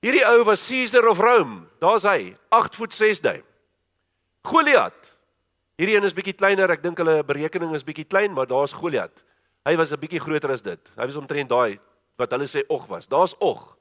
[0.00, 1.66] Hierdie ou was Caesar of Rome.
[1.82, 3.44] Daar's hy, 8 voet 6 duim.
[4.48, 5.10] Goliat.
[5.76, 9.20] Hierdie een is bietjie kleiner, ek dink hulle berekening is bietjie klein, maar daar's Goliat.
[9.68, 10.80] Hy was 'n bietjie groter as dit.
[10.96, 11.78] Hy was omtrent daai
[12.16, 13.06] wat hulle sê Og was.
[13.06, 13.76] Daar's Og.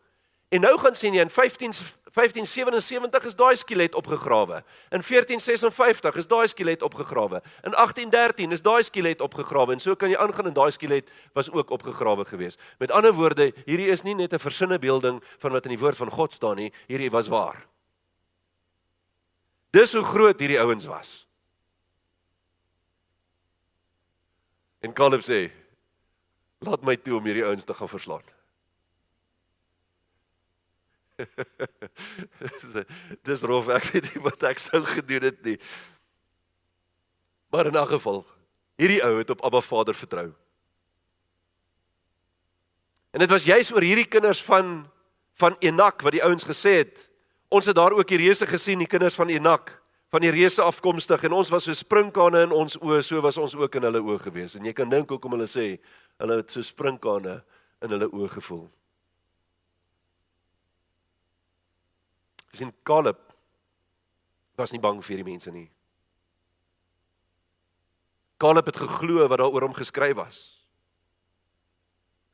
[0.50, 1.74] En nou gaan sien jy in 15
[2.10, 4.64] 1577 is daai skelet opgegrawe.
[4.90, 7.42] In 1456 is daai skelet opgegrawe.
[7.64, 11.52] In 1813 is daai skelet opgegrawe en so kan jy aangaan en daai skelet was
[11.54, 12.58] ook opgegrawe gewees.
[12.82, 15.98] Met ander woorde, hierdie is nie net 'n versinne beelding van wat in die woord
[15.98, 17.68] van God staan nie, hierdie was waar.
[19.72, 21.28] Dis hoe groot hierdie ouens was.
[24.82, 25.52] En Caleb sê:
[26.60, 28.39] "Laat my toe om hierdie ouens te gaan verslaan."
[33.28, 35.58] Dis rof, ek weet nie wat ek sou gedoen het nie.
[37.50, 38.26] Maar in 'n geval,
[38.78, 40.34] hierdie ou het op Abba Vader vertrou.
[43.12, 44.88] En dit was juis oor hierdie kinders van
[45.40, 47.10] van Enak wat die ouens gesê het.
[47.48, 49.72] Ons het daar ook die reuse gesien, die kinders van Enak,
[50.12, 53.56] van die reuse afkomstig en ons was so sprinkane in ons oë, so was ons
[53.56, 54.58] ook in hulle oë gewees.
[54.60, 55.78] En jy kan dink hoekom hulle sê
[56.20, 57.38] hulle het so sprinkane
[57.86, 58.68] in hulle oë gevoel.
[62.54, 63.20] Gesien Caleb
[64.58, 65.70] was nie bang vir die mense nie.
[68.40, 70.40] Caleb het geglo wat daar oor hom geskryf was.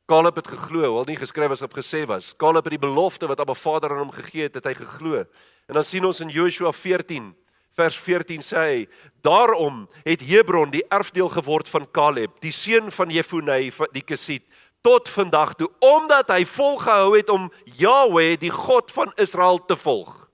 [0.06, 2.30] Caleb het geglo, hoewel nie geskryf was of gesê was.
[2.38, 5.24] Caleb het die belofte wat Abba Vader aan hom gegee het, het hy geglo.
[5.66, 7.34] En dan sien ons in Joshua 14
[7.76, 8.88] vers 14 sê hy:
[9.20, 13.58] "Daarom het Hebron die erfdeel geword van Caleb, die seun van Jefune
[13.92, 14.42] die Kesit,
[14.86, 20.26] tot vandag toe, omdat hy volgehou het om Jahweh, die God van Israel te volg."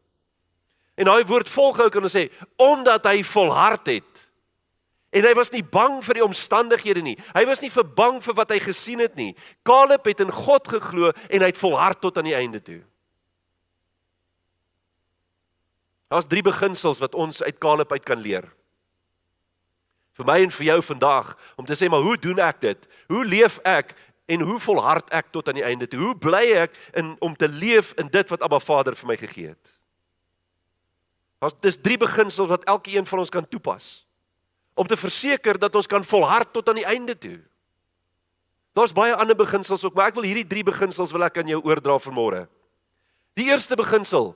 [0.95, 2.29] En daai woord volgehou kan ons sê
[2.61, 4.29] omdat hy volhard het.
[5.13, 7.17] En hy was nie bang vir die omstandighede nie.
[7.35, 9.33] Hy was nie vir bang vir wat hy gesien het nie.
[9.65, 12.81] Caleb het in God geglo en hy het volhard tot aan die einde toe.
[16.13, 18.49] Daar's drie beginsels wat ons uit Caleb uit kan leer.
[20.17, 22.89] Vir my en vir jou vandag om te sê maar hoe doen ek dit?
[23.09, 23.95] Hoe leef ek
[24.27, 26.01] en hoe volhard ek tot aan die einde toe?
[26.01, 29.53] Hoe bly ek in om te leef in dit wat Abba Vader vir my gegee
[29.53, 29.79] het?
[31.43, 34.07] Daar's dis drie beginsels wat elkeen van ons kan toepas
[34.75, 37.41] om te verseker dat ons kan volhard tot aan die einde toe.
[38.73, 41.61] Daar's baie ander beginsels ook, maar ek wil hierdie drie beginsels wil ek aan jou
[41.61, 42.47] oordra vanmôre.
[43.37, 44.33] Die eerste beginsel.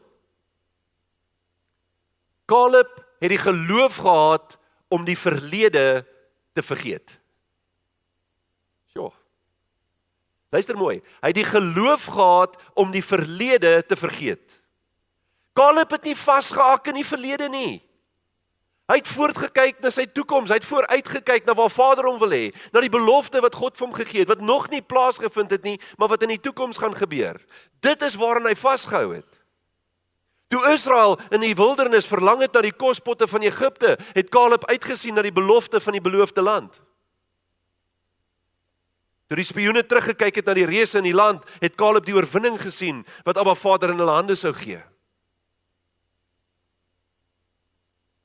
[2.45, 4.59] Caleb het die geloof gehad
[4.93, 6.05] om die verlede
[6.53, 7.17] te vergeet.
[8.93, 9.09] Ja.
[10.55, 11.01] Luister mooi.
[11.21, 14.63] Hy het die geloof gehad om die verlede te vergeet.
[15.57, 17.81] Caleb het nie vasgehak in die verlede nie.
[18.87, 22.53] Hy het voortgekyk na sy toekoms, hy het vooruitgekyk na waar Vader hom wil hê,
[22.71, 25.75] na die belofte wat God vir hom gegee het wat nog nie plaasgevind het nie,
[25.99, 27.41] maar wat in die toekoms gaan gebeur.
[27.83, 29.43] Dit is waaraan hy vasgehou het.
[30.55, 35.19] Toe Israel in die wildernis verlang het na die kospotte van Egipte, het Caleb uitgesien
[35.19, 36.79] na die belofte van die beloofde land.
[39.27, 42.61] Toe die spioene teruggekyk het na die reëse in die land, het Caleb die oorwinning
[42.63, 44.79] gesien wat Abba Vader in hulle hande sou gee.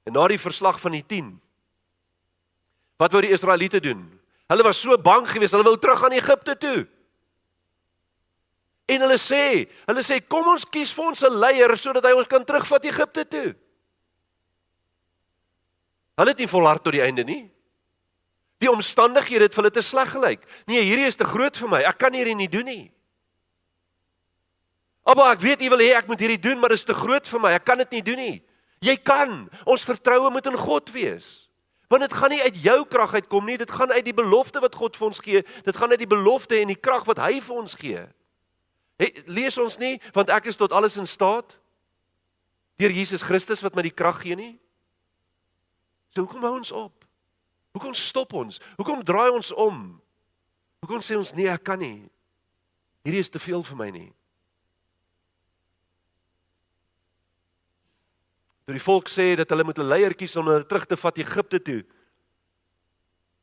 [0.06, 1.40] En na die verslag van die 10
[3.02, 4.04] Wat wou die Israeliete doen?
[4.52, 6.84] Hulle was so bang geweest, hulle wou terug aan Egipte toe.
[8.92, 12.28] En hulle sê, hulle sê kom ons kies vir ons 'n leier sodat hy ons
[12.28, 13.56] kan terugvat Egipte toe.
[16.20, 17.50] Hulle het nie volhard tot die einde nie.
[18.62, 20.44] Die omstandighede het vir hulle te sleg gelyk.
[20.70, 21.82] Nee, hierdie is te groot vir my.
[21.90, 22.84] Ek kan hierdie nie doen nie.
[25.02, 27.26] Abba, ek weet u wil hê ek moet hierdie doen, maar dit is te groot
[27.26, 27.56] vir my.
[27.58, 28.36] Ek kan dit nie doen nie.
[28.86, 29.48] Jy kan.
[29.66, 31.32] Ons vertroue moet in God wees.
[31.92, 34.78] Want dit gaan nie uit jou krag uitkom nie, dit gaan uit die belofte wat
[34.80, 35.42] God vir ons gee.
[35.66, 38.06] Dit gaan uit die belofte en die krag wat hy vir ons gee.
[39.02, 41.58] Hey, lees ons nie want ek is tot alles in staat
[42.80, 44.54] deur Jesus Christus wat my die krag gee nie.
[46.14, 47.01] So hoekom hou ons op?
[47.72, 48.60] Hoekom stop ons?
[48.78, 50.02] Hoekom draai ons om?
[50.84, 52.10] Hoekom sê ons nee, ek kan nie.
[53.06, 54.10] Hierdie is te veel vir my nie.
[58.66, 61.18] Toe die volk sê dat hulle moet 'n leier kies om hulle terug te vat
[61.18, 61.84] Egipte toe,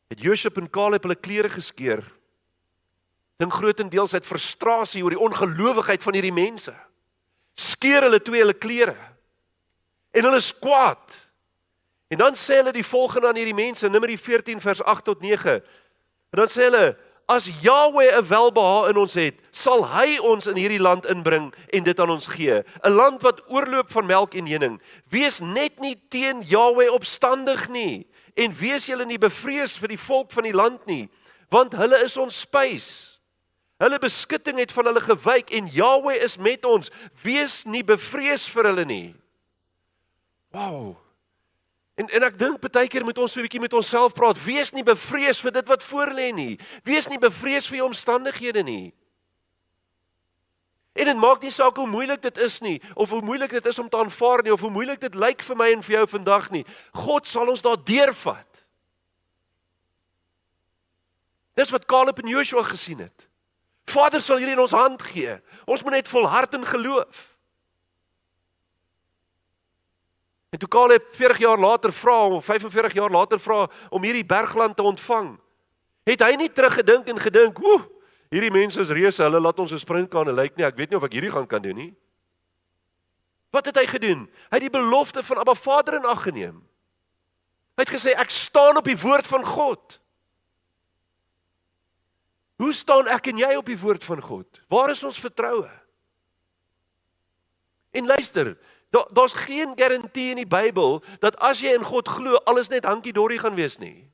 [0.09, 2.05] het Josef en Caleb hulle klere geskeur.
[3.39, 6.75] Dink grootendeels uit frustrasie oor die ongelowigheid van hierdie mense.
[7.55, 8.97] Skeur hulle twee hulle klere.
[10.11, 11.28] En hulle is kwaad.
[12.09, 15.61] En dan sê hulle die volgende aan hierdie mense, Numeri 14 vers 8 tot 9.
[16.31, 16.97] En dan sê hulle
[17.29, 21.85] As Yahweh 'n welbehae in ons het, sal hy ons in hierdie land inbring en
[21.85, 24.81] dit aan ons gee, 'n land wat oorloop van melk en honing.
[25.11, 30.33] Wees net nie teen Yahweh opstandig nie en wees julle nie bevrees vir die volk
[30.33, 31.11] van die land nie,
[31.51, 33.21] want hulle is ons spys.
[33.79, 36.91] Hulle beskutting het van hulle gewyk en Yahweh is met ons.
[37.23, 39.15] Wees nie bevrees vir hulle nie.
[40.51, 40.97] Wow.
[41.99, 44.39] En en ek dink baie keer moet ons so 'n bietjie met onsself praat.
[44.45, 46.59] Wees nie bevrees vir dit wat voor lê nie.
[46.85, 48.95] Wees nie bevrees vir jou omstandighede nie.
[50.95, 53.79] En dit maak nie saak hoe moeilik dit is nie of hoe moeilik dit is
[53.79, 56.51] om te aanvaar nie of hoe moeilik dit lyk vir my en vir jou vandag
[56.51, 56.65] nie.
[56.93, 58.65] God sal ons daar deurvat.
[61.55, 63.29] Dis wat Caleb en Joshua gesien het.
[63.87, 65.41] Vader sal hierdie in ons hand gee.
[65.67, 67.28] Ons moet net volhard in geloof.
[70.51, 74.77] En toe Caleb 40 jaar later vra om 45 jaar later vra om hierdie bergland
[74.77, 75.35] te ontvang,
[76.09, 77.85] het hy nie teruggedink en gedink, "Woe,
[78.31, 80.65] hierdie mense is reuse, hulle laat ons 'n springkane lyk nie.
[80.65, 81.95] Ek weet nie of ek hierdie gaan kan doen nie."
[83.51, 84.29] Wat het hy gedoen?
[84.51, 86.63] Hy het die belofte van Abba Vader in ag geneem.
[87.77, 90.01] Hy het gesê, "Ek staan op die woord van God."
[92.59, 94.61] Hoe staan ek en jy op die woord van God?
[94.69, 95.71] Waar is ons vertroue?
[97.91, 98.59] En luister,
[98.91, 102.89] Daar daar's geen garantie in die Bybel dat as jy in God glo, alles net
[102.89, 104.09] hankie dorie gaan wees nie.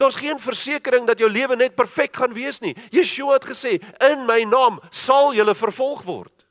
[0.00, 2.76] Daar's geen versekering dat jou lewe net perfek gaan wees nie.
[2.90, 6.46] Yeshua het gesê, "In my naam sal julle vervolg word."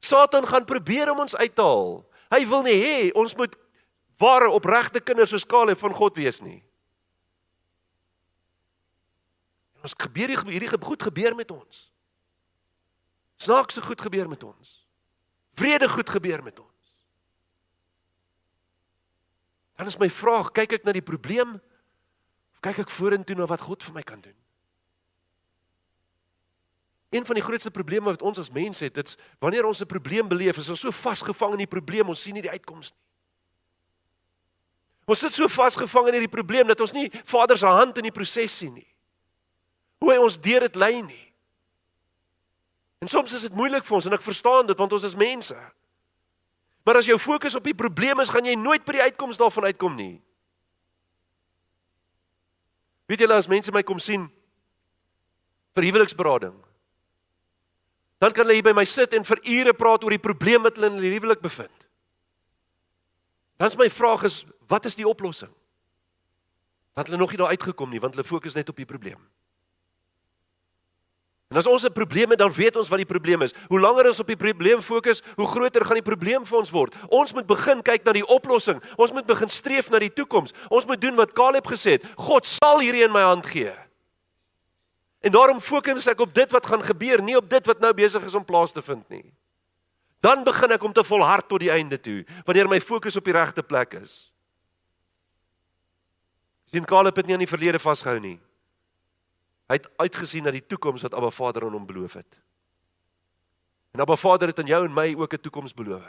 [0.00, 2.04] Satan gaan probeer om ons uit te haal.
[2.30, 3.56] Hy wil nie hê ons moet
[4.16, 6.62] ware opregte kinders soos Caleb van God wees nie.
[9.82, 11.93] Ons gebeur hier hierdie goed gebeur met ons.
[13.36, 14.86] Snaakse goed gebeur met ons.
[15.54, 16.70] Vrede goed gebeur met ons.
[19.76, 21.56] Dan is my vraag, kyk ek na die probleem
[22.54, 24.36] of kyk ek vorentoe na wat God vir my kan doen?
[27.14, 30.28] Een van die grootste probleme wat ons as mense het, dit's wanneer ons 'n probleem
[30.28, 33.04] beleef, is ons so vasgevang in die probleem, ons sien nie die uitkoms nie.
[35.04, 38.14] Ons sit so vasgevang in hierdie probleem dat ons nie Vader se hand in die
[38.14, 38.88] proses sien nie.
[40.00, 41.23] Hoe hy ons deur dit lei nie.
[42.98, 45.56] En soms is dit moeilik vir ons en ek verstaan dit want ons is mense.
[46.84, 49.70] Maar as jou fokus op die probleem is, gaan jy nooit by die uitkoms daarvan
[49.72, 50.20] uitkom nie.
[53.08, 54.28] Weet julle as mense my kom sien
[55.74, 56.54] vir huweliksberading,
[58.22, 60.78] dan kan hulle hier by my sit en vir ure praat oor die probleem wat
[60.78, 61.88] hulle in hulle huwelik bevind.
[63.60, 65.50] Dan is my vraag is, wat is die oplossing?
[66.94, 69.20] Dat hulle nog nie daar uitgekom nie, want hulle fokus net op die probleem.
[71.54, 73.54] En as ons 'n probleem het, dan weet ons wat die probleem is.
[73.68, 76.94] Hoe langer ons op die probleem fokus, hoe groter gaan die probleem vir ons word.
[77.08, 78.82] Ons moet begin kyk na die oplossing.
[78.96, 80.52] Ons moet begin streef na die toekoms.
[80.68, 82.02] Ons moet doen wat Caleb gesê het.
[82.16, 83.72] God sal hierdie in my hand gee.
[85.20, 88.24] En daarom fokus ek op dit wat gaan gebeur, nie op dit wat nou besig
[88.24, 89.32] is om plaas te vind nie.
[90.20, 93.32] Dan begin ek om te volhard tot die einde toe, wanneer my fokus op die
[93.32, 94.32] regte plek is.
[96.64, 98.40] Sien Caleb het nie aan die verlede vasgehou nie.
[99.68, 102.40] Hy het uitgesien na die toekoms wat Abba Vader aan hom beloof het.
[103.94, 106.04] En Abba Vader het aan jou en my ook 'n toekoms beloof.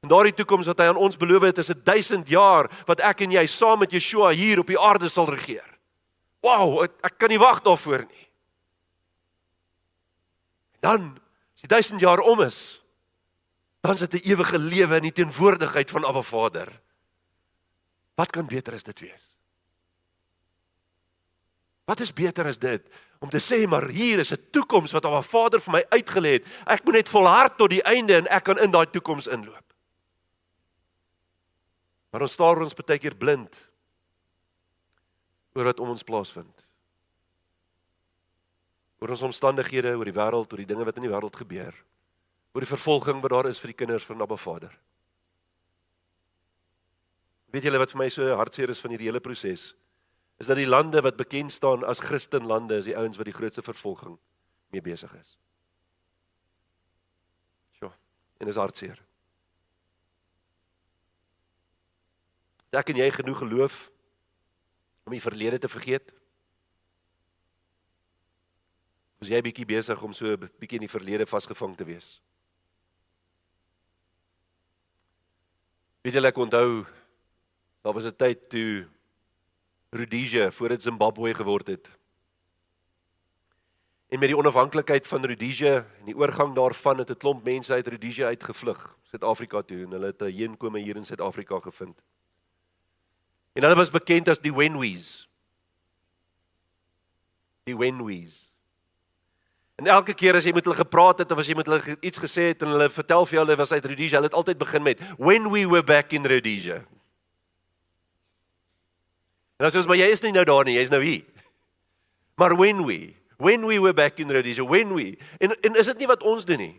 [0.00, 3.20] En daardie toekoms wat hy aan ons beloof het, is 'n 1000 jaar wat ek
[3.20, 5.78] en jy saam met Yeshua hier op die aarde sal regeer.
[6.40, 8.28] Wow, ek, ek kan nie wag daarvoor nie.
[10.80, 11.18] Dan
[11.54, 12.82] as die 1000 jaar om is,
[13.80, 16.80] dan sit 'n ewige lewe in die teenwoordigheid van Abba Vader.
[18.14, 19.35] Wat kan beter as dit wees?
[21.86, 22.82] Wat is beter as dit
[23.22, 26.44] om te sê maar hier is 'n toekoms wat Abba Vader vir my uitgelê het.
[26.66, 29.64] Ek moet net volhard tot die einde en ek kan in daai toekoms inloop.
[32.10, 33.56] Maar ons staar ons baie keer blind
[35.54, 36.64] oor wat om ons plaasvind.
[39.00, 41.74] Oor ons omstandighede, oor die wêreld, oor die dinge wat in die wêreld gebeur.
[42.52, 44.78] Oor die vervolging wat daar is vir die kinders van Abba Vader.
[47.52, 49.74] Weet julle wat vir my so hartseer is van hierdie hele proses?
[50.36, 53.62] Is dat die lande wat bekend staan as Christenlande is die ouens wat die grootste
[53.62, 54.18] vervolging
[54.74, 55.36] mee besig is.
[57.78, 57.92] Sjoe,
[58.38, 59.00] en is hartseer.
[62.76, 63.76] Ek en jy genoeg geloof
[65.08, 66.12] om die verlede te vergeet?
[69.24, 72.18] Is jy bietjie besig om so bietjie in die verlede vasgevang te wees?
[76.04, 76.84] Weet jy ek onthou
[77.82, 78.84] daar was 'n tyd toe
[79.96, 81.88] Rhodesia voor dit Zimbabwe geword het.
[84.08, 87.86] En met die onafhanklikheid van Rhodesia en die oorgang daarvan het 'n klomp mense uit
[87.86, 92.02] Rhodesia uitgevlug Suid-Afrika toe en hulle het 'n heenkome hier in Suid-Afrika gevind.
[93.52, 95.28] En hulle was bekend as die Wenwes.
[97.64, 98.52] Die Wenwes.
[99.76, 102.18] En elke keer as jy met hulle gepraat het of as jy met hulle iets
[102.18, 104.82] gesê het en hulle vertel vir jou hulle was uit Rhodesia, hulle het altyd begin
[104.82, 106.84] met when we were back in Rhodesia.
[109.56, 111.24] En dan sê ons maar jy is nie nou daar nie, jy's nou hier.
[112.36, 115.16] Maar when we, when we were back in Rhodesia, when we.
[115.40, 116.74] En en is dit nie wat ons doen nie?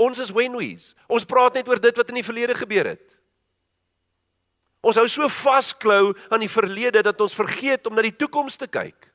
[0.00, 0.92] Ons is wenwes.
[1.06, 3.04] Ons praat net oor dit wat in die verlede gebeur het.
[4.84, 8.68] Ons hou so vasklou aan die verlede dat ons vergeet om na die toekoms te
[8.68, 9.08] kyk.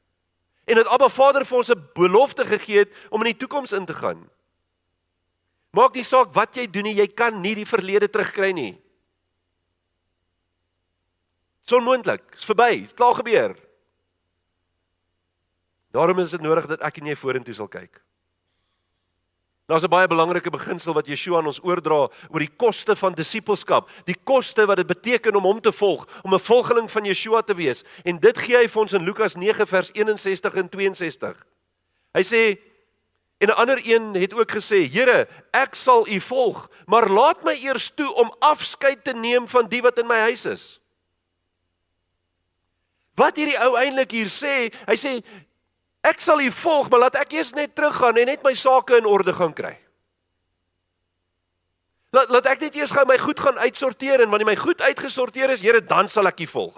[0.69, 3.85] En dat Abba Vader vir ons 'n belofte gegee het om in die toekoms in
[3.85, 4.29] te gaan.
[5.71, 8.81] Maak nie saak wat jy doen nie, jy kan nie die verlede terugkry nie.
[11.69, 12.23] Dis onmoontlik.
[12.33, 12.81] Dis verby.
[12.81, 13.51] Dit klaar gebeur.
[15.93, 17.99] Daarom is dit nodig dat ek en jy vorentoe sal kyk.
[19.69, 23.89] Daar's 'n baie belangrike beginsel wat Yeshua aan ons oordra oor die koste van disippelskap,
[24.05, 27.53] die koste wat dit beteken om hom te volg, om 'n volgeling van Yeshua te
[27.53, 27.83] wees.
[28.03, 31.45] En dit gee hy vir ons in Lukas 9 vers 61 en 62.
[32.13, 32.57] Hy sê
[33.37, 37.53] en 'n ander een het ook gesê: "Here, ek sal U volg, maar laat my
[37.53, 40.79] eers toe om afskeid te neem van die wat in my huis is."
[43.19, 45.19] Wat hierdie ou eintlik hier sê, hy sê
[45.99, 49.07] Ek sal u volg, maar laat ek eers net teruggaan en net my sake in
[49.09, 49.73] orde gaan kry.
[52.15, 55.51] Laat laat ek net eers gou my goed gaan uitsorteer en wanneer my goed uitgesorteer
[55.53, 56.77] is, Here, dan sal ek u volg.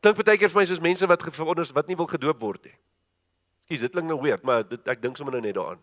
[0.00, 2.74] Dink baie keer vir my soos mense wat veronders wat nie wil gedoop word nie.
[3.66, 5.82] Skus, dit klink nou weird, maar dit, ek dink sommer nou net daaraan.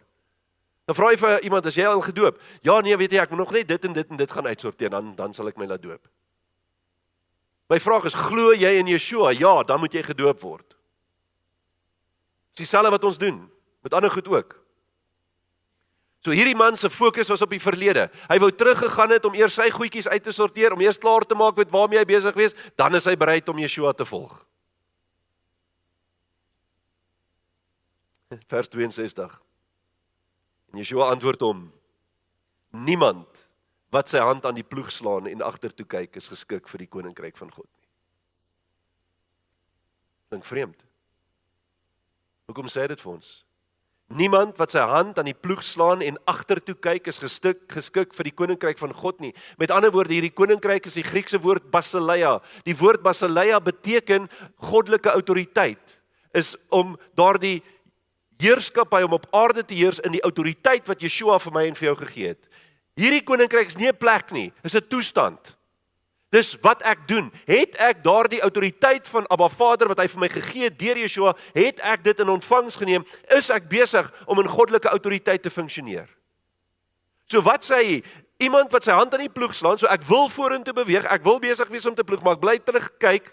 [0.88, 3.40] Dan vra jy vir iemand, "Is jy al gedoop?" "Ja, nee, weet jy, ek moet
[3.40, 5.82] nog net dit en dit en dit gaan uitsorteer, dan dan sal ek my laat
[5.82, 6.02] doop."
[7.72, 9.32] My vraag is, glo jy in Yeshua?
[9.32, 10.76] Ja, dan moet jy gedoop word.
[12.54, 13.40] Dis dieselfde wat ons doen
[13.84, 14.60] met ander goed ook.
[16.24, 18.06] So hierdie man se fokus was op die verlede.
[18.30, 21.36] Hy wou teruggegaan het om eers sy goedjies uit te sorteer, om eers klaar te
[21.36, 24.38] maak met waarmee hy besig was, dan is hy bereid om Yeshua te volg.
[28.48, 29.36] Vers 62.
[30.72, 31.66] En Yeshua antwoord hom:
[32.72, 33.43] Niemand
[33.94, 37.38] wat sy hand aan die ploeg slaan en agtertoe kyk is geskik vir die koninkryk
[37.38, 37.88] van God nie.
[40.34, 40.80] Dink vreemd.
[42.50, 43.34] Hoekom sê dit vir ons?
[44.14, 48.28] Niemand wat sy hand aan die ploeg slaan en agtertoe kyk is gestik geskik vir
[48.28, 49.32] die koninkryk van God nie.
[49.62, 52.36] Met ander woorde, hierdie koninkryk is die Griekse woord basileia.
[52.68, 54.28] Die woord basileia beteken
[54.70, 56.00] goddelike autoriteit.
[56.34, 57.62] Is om daardie
[58.44, 61.90] heerskappy om op aarde te heers in die autoriteit wat Yeshua vir my en vir
[61.92, 62.50] jou gegee het.
[63.00, 65.56] Hierdie koninkryk is nie 'n plek nie, is 'n toestand.
[66.34, 67.32] Dis wat ek doen.
[67.46, 71.36] Het ek daardie autoriteit van Abba Vader wat hy vir my gegee het deur Yeshua,
[71.54, 73.06] het ek dit in ontvangs geneem?
[73.30, 76.10] Is ek besig om in goddelike autoriteit te funksioneer?
[77.30, 78.04] So wat sê hy?
[78.42, 81.38] Iemand wat sy hand aan die ploeg slaan, so ek wil vorentoe beweeg, ek wil
[81.40, 83.30] besig wees om te ploeg, maar ek bly terug kyk.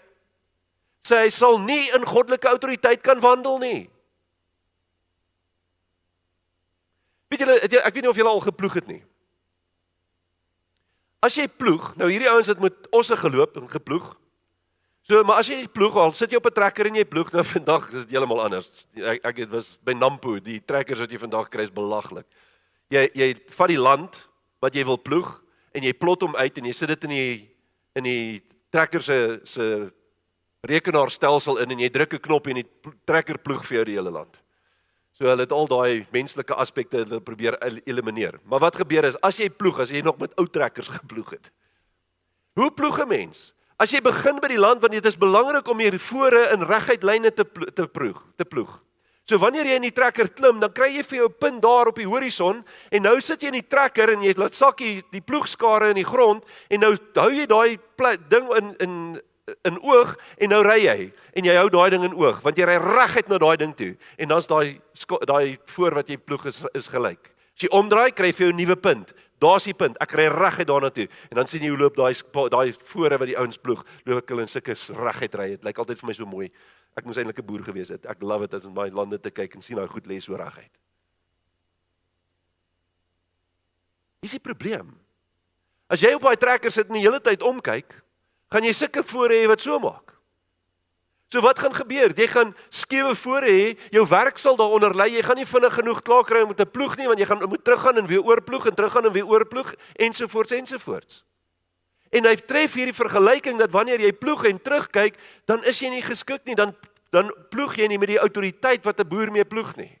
[1.01, 3.89] Sê hy sal nie in goddelike autoriteit kan wandel nie.
[7.33, 9.01] Weet julle, ek weet nie of julle al geploeg het nie.
[11.21, 14.07] As jy ploeg, nou hierdie ouens het met osse geloop en geploeg.
[15.05, 17.43] So, maar as jy ploeg, al sit jy op 'n trekker en jy ploeg, nou
[17.55, 18.87] vandag is dit heeltemal anders.
[18.95, 22.25] Ek ek het was by Nampo, die trekkers wat jy vandag kry is belaglik.
[22.89, 24.17] Jy jy vat die land
[24.61, 25.41] wat jy wil ploeg
[25.73, 27.33] en jy plot hom uit en jy sit dit in die
[27.95, 28.41] in die
[28.71, 29.91] trekker se se
[30.65, 32.69] rekenaarstelsel in en jy druk 'n knop en die
[33.05, 34.41] trekker ploeg vir jou die hele land.
[35.21, 37.53] So hulle het al daai menslike aspekte hulle probeer
[37.85, 38.39] elimineer.
[38.49, 41.51] Maar wat gebeur is as jy ploeg, as jy nog met ou trekkers geploeg het.
[42.57, 43.51] Hoe ploeg 'n mens?
[43.77, 47.03] As jy begin by die land want dit is belangrik om hier voore in reguit
[47.03, 48.81] lyne te te ploeg, te ploeg.
[49.29, 51.95] So wanneer jy in die trekker klim, dan kry jy vir jou punt daar op
[51.95, 55.93] die horison en nou sit jy in die trekker en jy laat sakkie die ploegskare
[55.93, 57.77] in die grond en nou hou jy daai
[58.27, 59.21] ding in in
[59.67, 60.97] in oog en nou ry jy
[61.37, 63.91] en jy hou daai ding in oog want jy ry reguit na daai ding toe
[64.17, 64.79] en dan's daai
[65.27, 67.31] daai voor wat jy ploeg is is gelyk.
[67.55, 69.13] As jy omdraai kry jy vir jou 'n nuwe punt.
[69.41, 69.97] Daar's die punt.
[69.99, 72.13] Ek ry reguit daarna toe en dan sien jy hoe loop daai
[72.49, 73.83] daai voore wat die ouens ploeg.
[74.05, 75.47] Loop ek hulle in sulke reguit ry.
[75.49, 76.51] Dit lyk altyd vir my so mooi.
[76.95, 78.05] Ek moes eintlik 'n boer gewees het.
[78.05, 80.71] Ek love dit om my lande te kyk en sien hoe goed lê so reguit.
[84.21, 84.99] Dis die probleem.
[85.89, 87.95] As jy op daai trekker sit en die hele tyd omkyk,
[88.51, 90.11] gaan jy sulke fore hê wat so maak.
[91.31, 92.11] So wat gaan gebeur?
[92.11, 95.07] Jy gaan skewe fore hê, jou werk sal daaronder lê.
[95.15, 97.63] Jy gaan nie vinnig genoeg klaar kry om te ploeg nie, want jy gaan moet
[97.63, 101.23] teruggaan en weer oorploeg en teruggaan en weer oorploeg ensovoorts ensovoorts.
[102.11, 105.15] En hy tref hierdie vergelyking dat wanneer jy ploeg en terugkyk,
[105.47, 106.75] dan is jy nie geskik nie, dan
[107.11, 109.99] dan ploeg jy nie met die autoriteit wat 'n boer mee ploeg nie.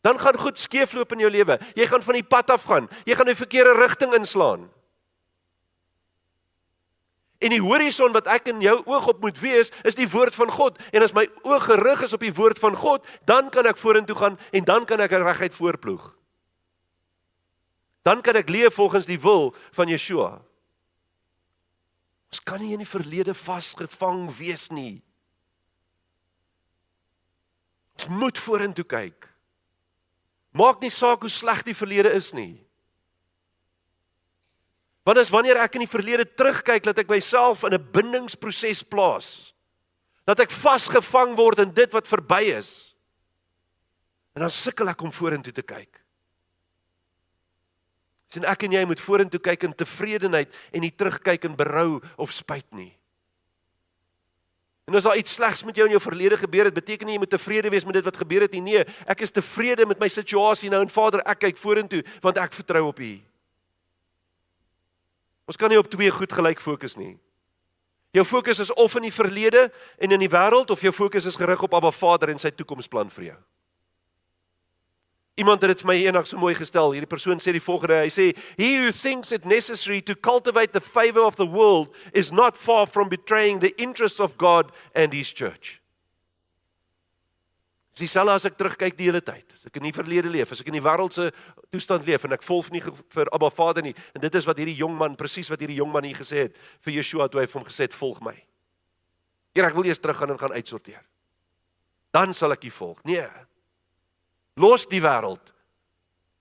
[0.00, 1.58] Dan gaan goed skeefloop in jou lewe.
[1.74, 2.88] Jy gaan van die pad af gaan.
[3.04, 4.70] Jy gaan 'n verkeerde rigting inslaan.
[7.38, 10.50] En die horison wat ek in jou oog op moet wees, is die woord van
[10.50, 10.78] God.
[10.92, 14.16] En as my oog gerig is op die woord van God, dan kan ek vorentoe
[14.16, 16.10] gaan en dan kan ek reguit voorploeg.
[18.06, 20.38] Dan kan ek leef volgens die wil van Yeshua.
[22.30, 25.02] Ons kan nie in die verlede vasgevang wees nie.
[27.96, 29.28] Ons moet vorentoe kyk.
[30.56, 32.65] Maak nie saak hoe sleg die verlede is nie.
[35.06, 39.54] Want as wanneer ek in die verlede terugkyk, dat ek myself in 'n bindingsproses plaas.
[40.26, 42.96] Dat ek vasgevang word in dit wat verby is.
[44.34, 46.02] En dan sukkel ek om vorentoe te kyk.
[48.28, 52.32] Sien ek en jy moet vorentoe kyk in tevredenheid en nie terugkyk in berou of
[52.32, 52.98] spyt nie.
[54.86, 57.18] En as daar iets slegs met jou in jou verlede gebeur het, beteken nie jy
[57.18, 58.60] moet tevrede wees met dit wat gebeur het nie.
[58.60, 62.52] Nee, ek is tevrede met my situasie nou en Vader, ek kyk vorentoe want ek
[62.52, 63.14] vertrou op U.
[65.46, 67.14] Ons kan nie op twee goed gelyk fokus nie.
[68.16, 69.68] Jou fokus is of in die verlede
[69.98, 73.10] en in die wêreld of jou fokus is gerig op Abba Vader en sy toekomsplan
[73.12, 73.38] vir jou.
[75.36, 76.94] Iemand het dit vir my eendag so mooi gestel.
[76.96, 80.80] Hierdie persoon sê die volgende, hy sê, "He who thinks it necessary to cultivate the
[80.80, 85.32] favor of the world is not far from betraying the interests of God and his
[85.32, 85.82] church."
[87.96, 89.46] Dis dieselfde as ek terugkyk die hele tyd.
[89.56, 91.30] As ek in die verlede leef, as ek in die wêreldse
[91.72, 93.94] toestand leef en ek volg nie vir Abba Vader nie.
[94.12, 96.58] En dit is wat hierdie jong man presies wat hierdie jong man hier gesê het
[96.84, 98.34] vir Yeshua toe hy hom gesê het volg my.
[99.56, 101.00] Here, ek wil eers teruggaan en gaan uitsorteer.
[102.12, 103.00] Dan sal ek U volg.
[103.08, 103.24] Nee.
[104.60, 105.54] Los die wêreld.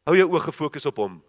[0.04, 1.22] Hou jou oë gefokus op hom.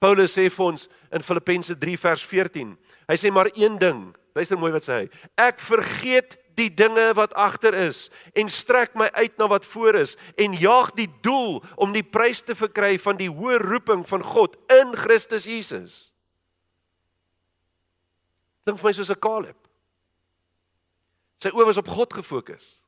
[0.00, 2.72] Paulus sê vir ons in Filippense 3 vers 14.
[3.12, 4.06] Hy sê maar een ding.
[4.32, 5.08] Luister mooi wat sê hy.
[5.36, 10.16] Ek vergeet die dinge wat agter is en strek my uit na wat voor is
[10.36, 14.56] en jaag die doel om die prys te verkry van die hoë roeping van God
[14.72, 16.12] in Christus Jesus.
[18.64, 19.56] Dink vir my soos 'n Caleb.
[21.40, 22.80] Sy oë was op God gefokus.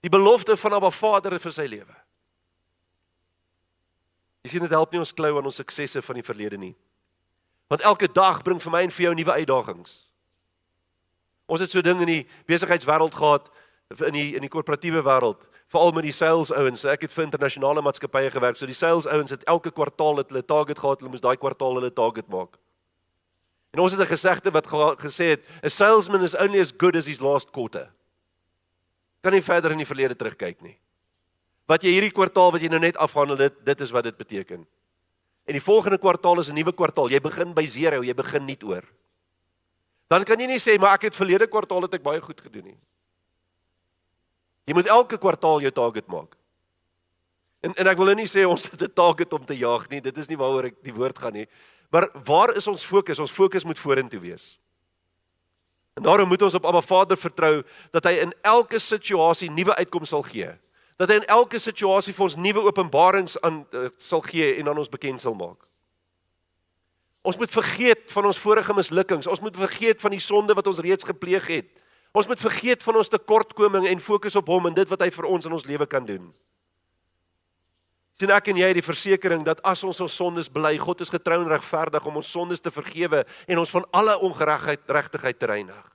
[0.00, 1.96] Die belofte van Abba Vader vir sy lewe.
[4.42, 6.74] Jy sien dit help nie ons klou aan ons suksesse van die verlede nie.
[7.68, 10.09] Want elke dag bring vir my en vir jou nuwe uitdagings.
[11.50, 13.50] Ons het so ding in die besigheidswêreld gehad
[14.06, 16.84] in die in die korporatiewe wêreld, veral met die sales ouens.
[16.86, 18.58] Ek het vir internasionale maatskappye gewerk.
[18.58, 21.02] So die sales ouens het elke kwartaal het hulle target gehad.
[21.02, 22.58] Hulle moes daai kwartaal hulle target maak.
[23.74, 24.66] En ons het 'n gesegde wat
[24.98, 27.90] gesê het, a salesman is only as good as his last quarter.
[29.22, 30.78] Kan nie verder in die verlede terugkyk nie.
[31.66, 34.66] Wat jy hierdie kwartaal wat jy nou net afhandel dit dit is wat dit beteken.
[35.46, 37.10] En die volgende kwartaal is 'n nuwe kwartaal.
[37.10, 38.84] Jy begin by 0, jy begin nie oor.
[40.10, 42.72] Dan kan jy nie sê maar ek het verlede kwartaal het ek baie goed gedoen
[42.72, 42.78] nie.
[44.66, 46.34] Jy moet elke kwartaal jou target maak.
[47.62, 50.00] En en ek wil nou nie sê ons het 'n target om te jaag nie.
[50.00, 51.46] Dit is nie waaroor ek die woord gaan nie.
[51.90, 53.18] Maar waar is ons fokus?
[53.18, 54.58] Ons fokus moet vorentoe wees.
[55.94, 60.14] En daarom moet ons op Abba Vader vertrou dat hy in elke situasie nuwe uitkomste
[60.14, 60.50] sal gee.
[60.96, 64.78] Dat hy in elke situasie vir ons nuwe openbarings aan uh, sal gee en aan
[64.78, 65.69] ons bekend sal maak.
[67.22, 69.26] Ons moet vergeet van ons vorige mislukkings.
[69.26, 71.72] Ons moet vergeet van die sonde wat ons reeds gepleeg het.
[72.16, 75.28] Ons moet vergeet van ons tekortkominge en fokus op hom en dit wat hy vir
[75.28, 76.30] ons in ons lewe kan doen
[78.20, 81.40] sien ek en jy die versekering dat as ons ons sondes bely, God is getrou
[81.40, 85.86] en regverdig om ons sondes te vergewe en ons van alle ongeregtigheid regtigheid te reinig.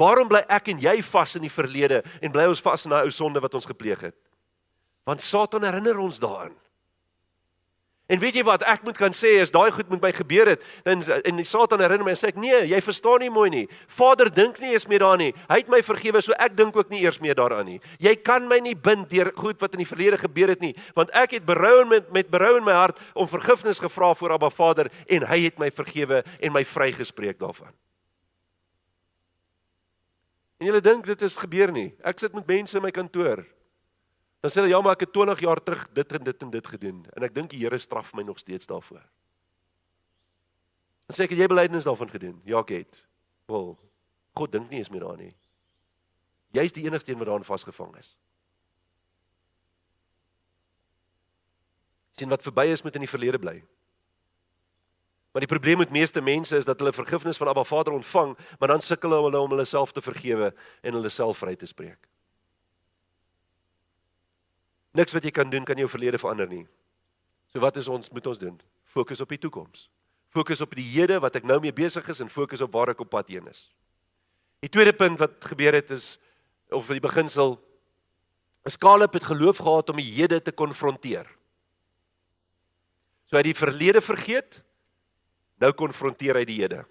[0.00, 3.04] Waarom bly ek en jy vas in die verlede en bly ons vas in daai
[3.04, 4.16] ou sonde wat ons gepleeg het?
[5.08, 6.56] Want Satan herinner ons daaraan.
[8.06, 10.62] En weet jy wat ek moet kan sê as daai goed met my gebeur het
[10.86, 13.64] en en Satan herinner my en sê ek nee, jy verstaan nie mooi nie.
[13.90, 15.32] Vader dink nie eens meer daaraan nie.
[15.50, 17.80] Hy het my vergewe, so ek dink ook nie eers meer daaraan nie.
[17.98, 21.10] Jy kan my nie bind deur goed wat in die verlede gebeur het nie, want
[21.18, 24.92] ek het berou met met berou in my hart om vergifnis gevra voor Abba Vader
[25.10, 27.74] en hy het my vergewe en my vrygespreek daarvan.
[30.62, 31.90] En julle dink dit is gebeur nie.
[32.06, 33.42] Ek sit met mense in my kantoor
[34.46, 36.66] Dan sê hulle ja, maar ek het 20 jaar terug dit en dit en dit
[36.70, 39.02] gedoen en ek dink die Here straf my nog steeds daarvoor.
[41.10, 42.36] Dan sê ek jy belydenis daarvan gedoen.
[42.46, 43.00] Ja, ek het.
[43.50, 43.74] Wel,
[44.38, 45.34] God dink nie eens meer daaraan nie.
[46.54, 48.14] Jy's die enigste een wat daaraan vasgevang is.
[52.16, 53.58] sien wat verby is moet in die verlede bly.
[55.34, 58.72] Maar die probleem met meeste mense is dat hulle vergifnis van Abba Vader ontvang, maar
[58.72, 61.98] dan sukkel hulle om hulle self te vergewe en hulle self vry te spreek.
[64.96, 66.64] Niks wat jy kan doen kan jou verlede verander nie.
[67.52, 68.56] So wat is ons moet ons doen?
[68.92, 69.88] Fokus op die toekoms.
[70.32, 73.02] Fokus op die hede wat ek nou mee besig is en fokus op waar ek
[73.04, 73.66] op pad heen is.
[74.64, 76.16] Die tweede punt wat gebeur het is
[76.72, 77.58] of die beginsel
[78.66, 81.28] is Caleb het geloof gehad om die hede te konfronteer.
[83.28, 84.60] So hy het die verlede vergeet.
[85.62, 86.82] Nou konfronteer hy die hede.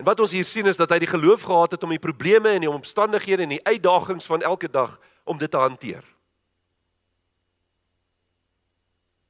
[0.00, 2.54] En wat ons hier sien is dat hy die geloof gehad het om die probleme
[2.56, 4.94] en die omstandighede en die uitdagings van elke dag
[5.28, 6.00] om dit te hanteer.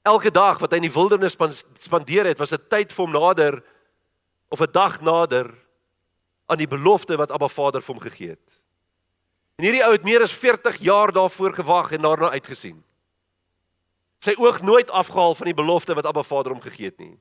[0.07, 1.35] Elke dag wat hy in die wildernis
[1.83, 3.65] spandeer het, was 'n tyd vir hom nader
[4.49, 5.51] of 'n dag nader
[6.47, 8.63] aan die belofte wat Abba Vader vir hom gegee het.
[9.59, 12.85] En hierdie ou het meer as 40 jaar daarvoor gewag en daarna uitgesien.
[14.19, 17.19] Sy oog nooit afgehaal van die belofte wat Abba Vader hom gegee het nie.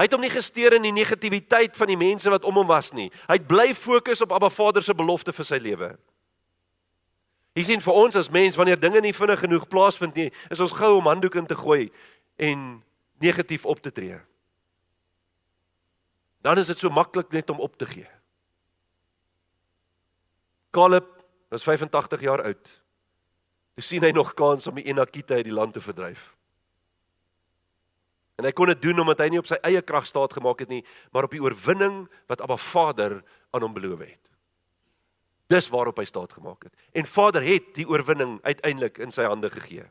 [0.00, 2.88] Hy het hom nie gesteer in die negativiteit van die mense wat om hom was
[2.96, 3.10] nie.
[3.28, 5.90] Hy het bly fokus op Abba Vader se belofte vir sy lewe.
[7.58, 10.72] Jy sien vir ons as mens wanneer dinge nie vinnig genoeg plaasvind nie, is ons
[10.72, 11.90] gou om handdoek in te gooi
[12.40, 12.64] en
[13.20, 14.16] negatief op te tree.
[16.40, 18.08] Dan is dit so maklik net om op te gee.
[20.72, 21.12] Caleb
[21.52, 22.76] was 85 jaar oud.
[23.76, 26.30] Toe sien hy nog kans om die Enakite uit die land te verdryf.
[28.40, 30.70] En hy kon dit doen omdat hy nie op sy eie krag staat gemaak het
[30.72, 30.80] nie,
[31.12, 33.18] maar op die oorwinning wat Abba Vader
[33.52, 34.30] aan hom beloof het.
[35.52, 36.74] Dis waarop hy staat gemaak het.
[36.96, 39.84] En Vader het die oorwinning uiteindelik in sy hande gegee.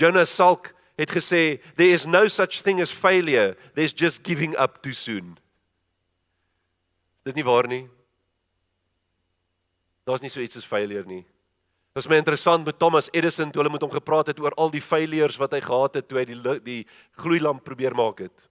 [0.00, 4.80] Jonas Salk het gesê there is no such thing as failure, there's just giving up
[4.82, 5.36] too soon.
[7.28, 7.84] Dit nie waar nie.
[10.08, 11.26] Daar's nie so iets as failure nie.
[11.98, 14.68] Dit is my interessant met Thomas Edison toe hulle met hom gepraat het oor al
[14.70, 16.82] die failures wat hy gehad het toe hy die die
[17.18, 18.44] gloeilamp probeer maak het.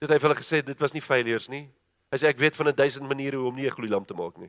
[0.00, 1.66] Dit het hy vir hulle gesê dit was nie failures nie.
[2.08, 4.38] Hy sê ek weet van 'n duisend maniere hoe om nie 'n gloeilamp te maak
[4.38, 4.48] nie.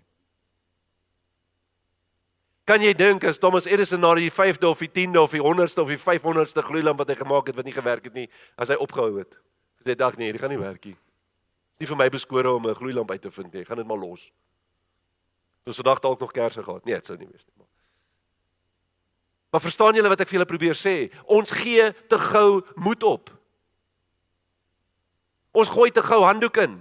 [2.63, 5.81] Kan jy dink as Thomas Edison na die 5de of die 10de of die 100ste
[5.81, 8.75] of die 500ste gloeilamp wat hy gemaak het wat nie gewerk het nie, as hy
[8.75, 9.35] opgehou het.
[9.83, 10.95] Gesê dag nee, dit gaan nie werk nie.
[11.77, 13.65] Nie vir my beskore om 'n gloeilamp uit te vind nie.
[13.65, 14.31] Gaan dit maar los.
[15.65, 16.85] Ons vandag dalk nog kersse gehad.
[16.85, 17.55] Nee, dit sou nie wees nie.
[17.57, 17.72] Maar
[19.61, 21.11] verstaan julle wat ek vir julle probeer sê?
[21.29, 23.29] Ons gee te gou moed op.
[25.53, 26.79] Ons gooi te gou handdoek in.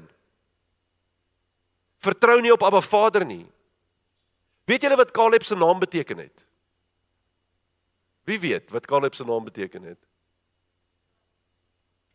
[2.00, 3.44] Vertrou nie op Abba Vader nie.
[4.64, 6.44] Weet julle wat Caleb se naam beteken het?
[8.24, 9.98] Wie weet wat Caleb se naam beteken het?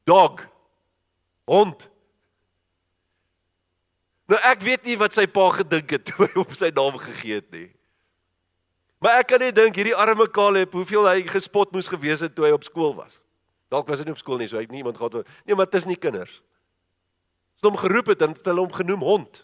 [0.04, 0.48] Dog.
[1.46, 1.90] Hond.
[4.28, 7.40] Nou ek weet nie wat sy pa gedink het toe hy op sy naam gegee
[7.40, 7.70] het nie.
[9.04, 12.48] Maar ek kan net dink hierdie arme Caleb, hoeveel hy gespot moes gewees het toe
[12.48, 13.20] hy op skool was.
[13.70, 15.28] Dalk was hy nie op skool nie, so hy het nie iemand gehad.
[15.46, 16.40] Nee, maar dit is nie kinders.
[17.58, 19.44] As hom geroep het, dan het hulle hom genoem hond.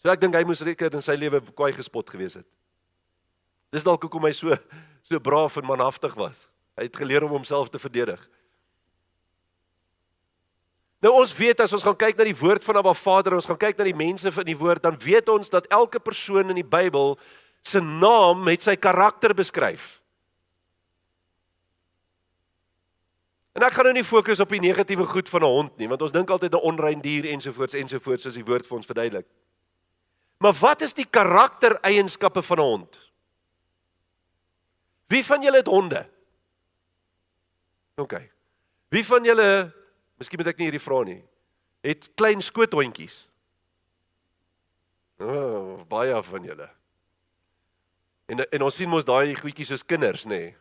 [0.00, 2.46] So ek dink hy moes reker in sy lewe kwaai gespot gewees het.
[3.74, 4.56] Dis dalk hoekom hy so
[5.06, 6.46] so braaf en manhaftig was.
[6.78, 8.20] Hy het geleer om homself te verdedig.
[11.00, 13.60] Nou ons weet as ons gaan kyk na die woord van Abba Vader, ons gaan
[13.60, 16.66] kyk na die mense van die woord, dan weet ons dat elke persoon in die
[16.66, 17.16] Bybel
[17.64, 19.96] se naam met sy karakter beskryf.
[23.56, 26.02] En ek gaan nou nie fokus op die negatiewe goed van 'n hond nie, want
[26.02, 29.26] ons dink altyd 'n onrein dier ensovoorts ensovoorts soos die woord vir ons verduidelik.
[30.38, 33.10] Maar wat is die karaktereienskappe van 'n hond?
[35.08, 36.08] Wie van julle het honde?
[37.96, 38.14] OK.
[38.88, 39.72] Wie van julle
[40.20, 41.22] Miskien moet ek nie hierdie vra nie.
[41.86, 43.22] Het klein skoothondjies.
[45.20, 46.68] O, oh, baie van julle.
[48.28, 50.36] En en ons sien mos daai goedjies soos kinders, nê.
[50.36, 50.56] Nee.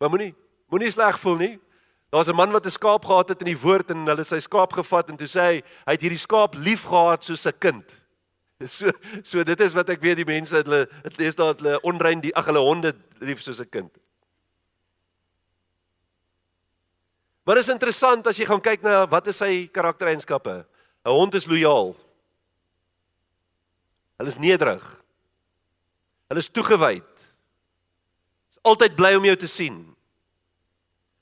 [0.00, 0.34] Maar moenie
[0.68, 1.54] moenie sleg voel nie.
[2.12, 4.72] Daar's 'n man wat 'n skaap gehad het in die woord en hulle sy skaap
[4.72, 8.00] gevat en toe sê hy hy het hierdie skaap liefgehad soos 'n kind.
[8.68, 8.92] So
[9.22, 12.34] so dit is wat ek weet die mense hulle dit is daar hulle onrein die
[12.36, 14.03] ag hulle honde lief soos 'n kind.
[17.44, 20.64] Maar is interessant as jy gaan kyk na wat is sy karaktereienskappe.
[21.04, 21.92] 'n Hond is lojaal.
[24.16, 24.84] Hulle is nederig.
[26.28, 27.10] Hulle is toegewyd.
[28.50, 29.76] Is altyd bly om jou te sien.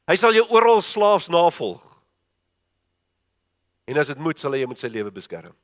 [0.06, 1.82] Hy sal jou oral slaafs navolg.
[3.86, 5.54] En as dit moet, sal hy jou met sy lewe beskerm.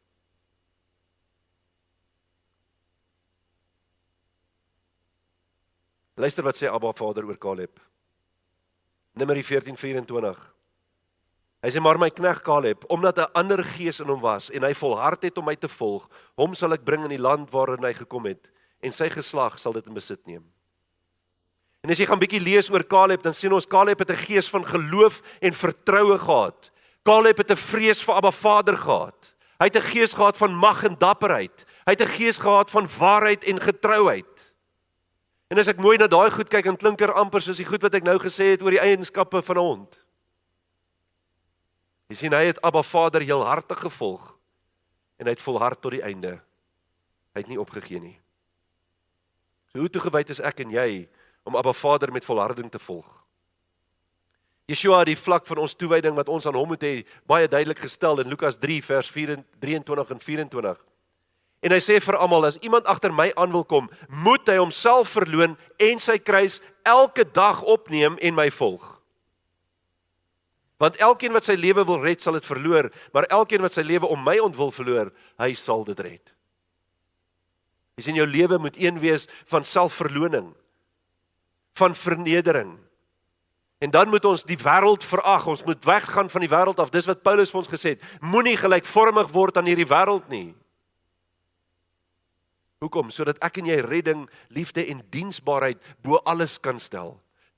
[6.19, 7.79] Luister wat sê Abba Vader oor Caleb.
[9.19, 10.39] Numeri 14:24.
[11.59, 14.75] Hy sê maar my knegt Caleb, omdat 'n ander gees in hom was en hy
[14.75, 17.93] volhard het om my te volg, hom sal ek bring in die land waarin hy
[17.93, 18.49] gekom het
[18.81, 20.45] en sy geslag sal dit in besit neem.
[21.83, 24.49] En as jy gaan bietjie lees oor Caleb, dan sien ons Caleb het 'n gees
[24.49, 26.71] van geloof en vertroue gehad.
[27.03, 29.35] Caleb het 'n vrees vir Abba Vader gehad.
[29.59, 31.67] Hy het 'n gees gehad van mag en dapperheid.
[31.87, 34.38] Hy het 'n gees gehad van waarheid en getrouheid.
[35.49, 37.83] En as ek mooi na daai goed kyk, dan klink dit amper soos die goed
[37.83, 39.99] wat ek nou gesê het oor die eienskappe van 'n hond.
[42.09, 44.37] Jy sien hy het Abba Vader heel hartig gevolg
[45.19, 46.41] en hy het volhard tot die einde.
[47.35, 48.19] Hy het nie opgegee nie.
[49.73, 51.09] So hoe toegewyd is ek en jy
[51.45, 53.07] om Abba Vader met volharding te volg?
[54.69, 57.79] Yeshua het die vlak van ons toewyding wat ons aan hom moet hê baie duidelik
[57.79, 60.85] gestel in Lukas 3 vers 23 en 24.
[61.65, 65.11] En hy sê vir almal as iemand agter my aan wil kom, moet hy homself
[65.17, 65.57] verloën
[65.89, 68.95] en sy kruis elke dag opneem en my volg.
[70.79, 74.07] Want elkeen wat sy lewe wil red, sal dit verloor, maar elkeen wat sy lewe
[74.07, 75.11] om my ontwil verloor,
[75.43, 76.35] hy sal dit red.
[77.99, 80.53] Jy sien jou lewe moet een wees van selfverloning,
[81.75, 82.77] van vernedering.
[83.83, 85.47] En dan moet ons die wêreld verag.
[85.47, 86.91] Ons moet weggaan van die wêreld af.
[86.91, 88.07] Dis wat Paulus vir ons gesê het.
[88.23, 90.55] Moenie gelykvormig word aan hierdie wêreld nie.
[92.79, 93.11] Hoekom?
[93.11, 97.17] Sodat ek en jy redding, liefde en diensbaarheid bo alles kan stel.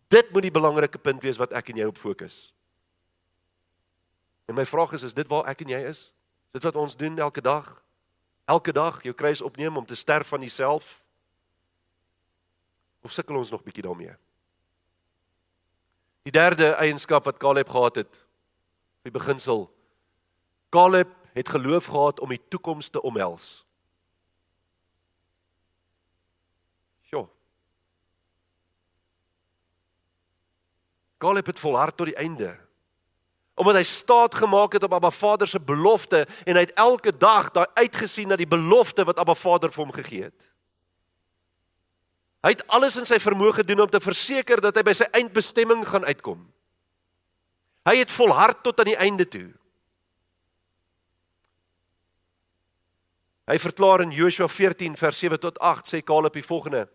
[0.09, 2.49] Dit moet die belangrike punt wees wat ek en jy op fokus.
[4.49, 6.09] En my vraag is, is dit waar ek en jy is?
[6.51, 7.69] Is dit wat ons doen elke dag?
[8.51, 10.89] Elke dag jou kruis opneem om te sterf van jouself?
[13.07, 14.17] Of sukkel ons nog bietjie daarmee?
[16.27, 18.19] Die derde eienskap wat Caleb gehad het,
[19.07, 19.69] die beginsel.
[20.75, 23.63] Caleb het geloof gehad om die toekoms te omhels.
[31.21, 32.55] Caleb het volhard tot die einde.
[33.61, 37.51] Omdat hy staat gemaak het op Abba Vader se belofte en hy het elke dag
[37.53, 40.47] daai uitgesien na die belofte wat Abba Vader vir hom gegee het.
[42.41, 45.85] Hy het alles in sy vermoë gedoen om te verseker dat hy by sy eindbestemming
[45.85, 46.47] gaan uitkom.
[47.85, 49.51] Hy het volhard tot aan die einde toe.
[53.51, 56.87] Hy verklaar in Joshua 14 vers 7 tot 8 sê Caleb die volgende: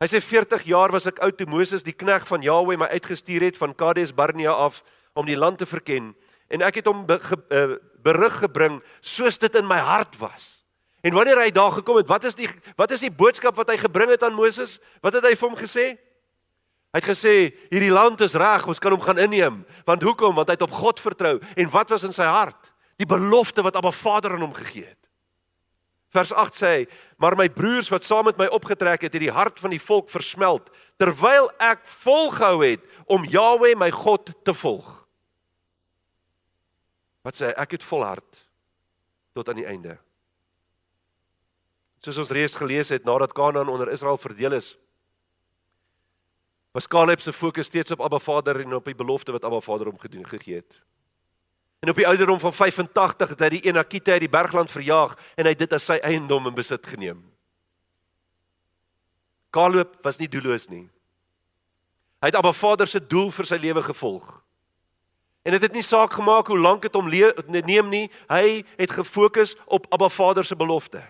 [0.00, 3.44] Hy sê 40 jaar was ek oud toe Moses die knegg van Jahweh my uitgestuur
[3.44, 4.80] het van Kades Barnea af
[5.12, 6.14] om die land te verken
[6.50, 10.64] en ek het hom be, ge, uh, berig gebring soos dit in my hart was.
[11.04, 12.48] En wanneer hy daar gekom het, wat is die
[12.80, 14.78] wat is die boodskap wat hy gebring het aan Moses?
[15.04, 15.86] Wat het hy vir hom gesê?
[16.90, 17.34] Hy het gesê
[17.70, 19.60] hierdie land is reg, ons kan hom gaan inneem.
[19.86, 20.34] Want hoekom?
[20.34, 21.36] Want hy het op God vertrou.
[21.54, 22.72] En wat was in sy hart?
[22.98, 24.99] Die belofte wat Abba Vader aan hom gegee het.
[26.10, 26.86] Vers 8 sê hy:
[27.18, 30.10] "Maar my broers wat saam met my opgetrek het, het die hart van die volk
[30.10, 35.06] versmelt, terwyl ek volgehou het om Jahweh my God te volg."
[37.22, 37.54] Wat sê hy?
[37.56, 38.46] Ek het volhard
[39.32, 39.98] tot aan die einde.
[42.00, 44.76] Soos ons reeds gelees het nadat Kanaan onder Israel verdeel is,
[46.72, 49.86] was Caleb se fokus steeds op Abba Vader en op die belofte wat Abba Vader
[49.90, 50.82] hom gedoen gegee het.
[51.80, 55.46] En op die ouderdom van 85 het hy die Enakite uit die bergland verjaag en
[55.48, 57.22] hy het dit as sy eiendom in besit geneem.
[59.50, 60.84] Caleb was nie doelloos nie.
[62.20, 64.28] Hy het Abba Vader se doel vir sy lewe gevolg.
[65.42, 69.56] En dit het nie saak gemaak hoe lank dit hom neem nie, hy het gefokus
[69.64, 71.00] op Abba Vader se belofte.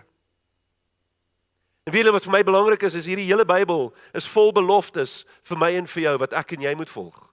[1.83, 5.25] En weet jy wat vir my belangrik is, is hierdie hele Bybel is vol beloftes
[5.49, 7.30] vir my en vir jou wat ek en jy moet volg.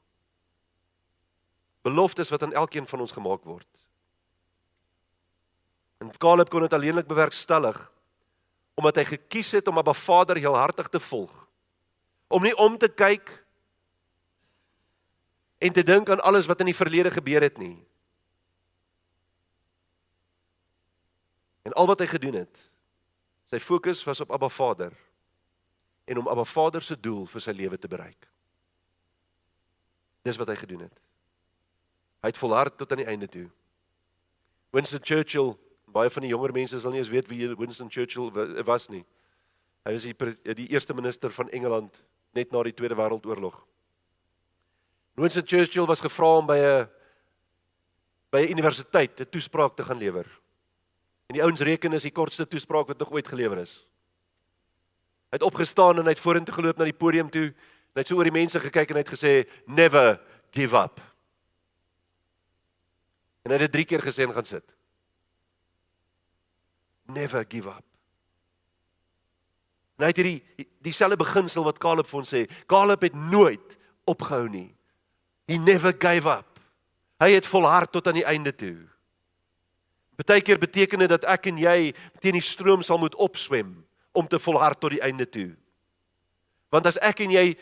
[1.82, 3.68] Beloftes wat aan elkeen van ons gemaak word.
[5.98, 7.78] En Caleb kon dit alleenlik bewerkstellig
[8.78, 11.32] omdat hy gekies het om Abba Vader heelhartig te volg.
[12.30, 13.32] Om nie om te kyk
[15.58, 17.74] en te dink aan alles wat in die verlede gebeur het nie.
[21.66, 22.62] En al wat hy gedoen het,
[23.50, 24.94] sy fokus was op Abba Vader
[26.06, 28.30] en om Abba Vader se doel vir sy lewe te bereik.
[30.22, 31.07] Dis wat hy gedoen het.
[32.22, 33.46] Hy het volhard tot aan die einde toe.
[34.70, 35.54] Winston Churchill,
[35.86, 38.30] baie van die jonger mense sal nie eens weet wie Winston Churchill
[38.66, 39.04] was nie.
[39.86, 42.02] Hy was die die eerste minister van Engeland
[42.36, 43.56] net na die Tweede Wêreldoorlog.
[45.18, 46.88] Winston Churchill was gevra om by 'n
[48.30, 50.26] by 'n universiteit 'n toespraak te gaan lewer.
[51.26, 53.86] En die ouens reken is die kortste toespraak wat nog ooit gelewer is.
[55.28, 57.52] Hy het opgestaan en hy het vorentoe geloop na die podium toe.
[57.94, 61.00] Hy het so oor die mense gekyk en hy het gesê never give up.
[63.42, 64.64] En hy het dit 3 keer gesê en gaan sit.
[67.08, 67.84] Never give up.
[69.98, 72.44] Nou het hierdie dieselfde beginsel wat Caleb vir ons sê.
[72.70, 74.68] Caleb het nooit opgehou nie.
[75.50, 76.60] He never gave up.
[77.18, 78.76] Hy het volhard tot aan die einde toe.
[80.18, 83.72] Partykeer beteken dit dat ek en jy teen die stroom sal moet opswem
[84.18, 85.52] om te volhard tot die einde toe.
[86.74, 87.52] Want as ek en jy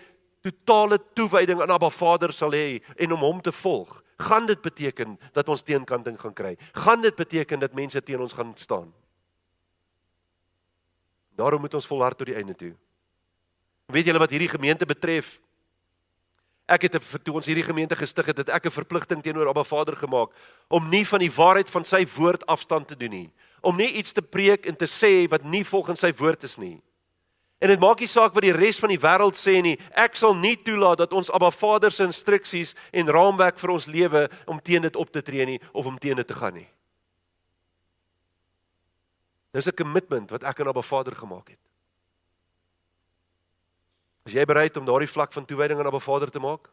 [0.45, 5.19] totale toewyding aan Abba Vader sal hê en om hom te volg, gaan dit beteken
[5.33, 6.57] dat ons teenkanting gaan kry.
[6.73, 8.93] Gaan dit beteken dat mense teen ons gaan staan.
[11.37, 12.75] Daarom moet ons volhard tot die einde toe.
[13.87, 15.37] Weet julle wat hierdie gemeente betref?
[16.67, 19.97] Ek het toe ons hierdie gemeente gestig het, het ek 'n verpligting teenoor Abba Vader
[19.97, 20.31] gemaak
[20.69, 24.13] om nie van die waarheid van sy woord afstand te doen nie, om nie iets
[24.13, 26.83] te preek en te sê wat nie volgens sy woord is nie.
[27.59, 29.77] En dit maak nie saak wat die res van die wêreld sê nie.
[29.97, 34.27] Ek sal nie toelaat dat ons Abba Vader se instruksies en raamwerk vir ons lewe
[34.45, 36.69] om teen dit op te tree nie of om teen dit te gaan nie.
[39.57, 41.59] Dis 'n kommitment wat ek aan Abba Vader gemaak het.
[44.27, 46.69] Is jy bereid om daardie vlak van toewyding aan Abba Vader te maak?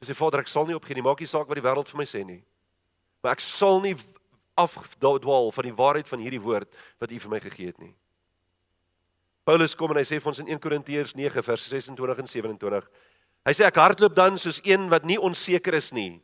[0.00, 1.02] Dis sê Vader, ek sal nie opgee nie.
[1.02, 2.42] Maak nie saak wat die wêreld vir my sê nie.
[3.22, 3.96] Maar ek sal nie
[4.56, 7.94] afdwaal van die waarheid van hierdie woord wat U vir my gegee het nie.
[9.48, 12.88] Paulus kom en hy sê vir ons in 1 Korintiërs 9 vers 26 en 27.
[13.48, 16.18] Hy sê ek hardloop dan soos een wat nie onseker is nie.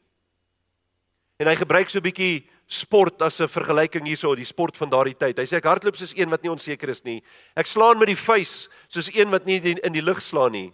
[1.41, 5.17] En hy gebruik so 'n bietjie sport as 'n vergelyking hierso, die sport van daardie
[5.17, 5.39] tyd.
[5.39, 7.23] Hy sê ek hardloop soos een wat nie onseker is nie.
[7.57, 10.73] Ek slaan met die vuis soos een wat nie in die lug slaan nie.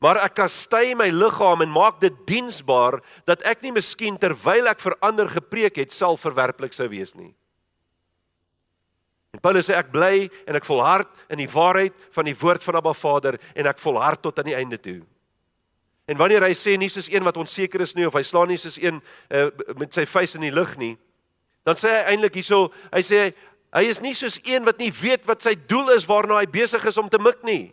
[0.00, 4.80] Maar ek kastei my liggaam en maak dit diensbaar dat ek nie miskien terwyl ek
[4.80, 7.34] vir ander gepreek het, self verwerplik sou wees nie.
[9.34, 12.78] En Paulus sê ek bly en ek volhard in die waarheid van die woord van
[12.78, 15.00] Abba Vader en ek volhard tot aan die einde toe.
[16.06, 18.60] En wanneer hy sê nie soos een wat onseker is nie of hy slaan nie
[18.60, 19.00] soos een
[19.34, 19.48] uh,
[19.80, 20.92] met sy vuis in die lug nie,
[21.66, 23.24] dan sê hy eintlik hierso, hy sê
[23.74, 26.84] hy is nie soos een wat nie weet wat sy doel is waarna hy besig
[26.86, 27.72] is om te mik nie.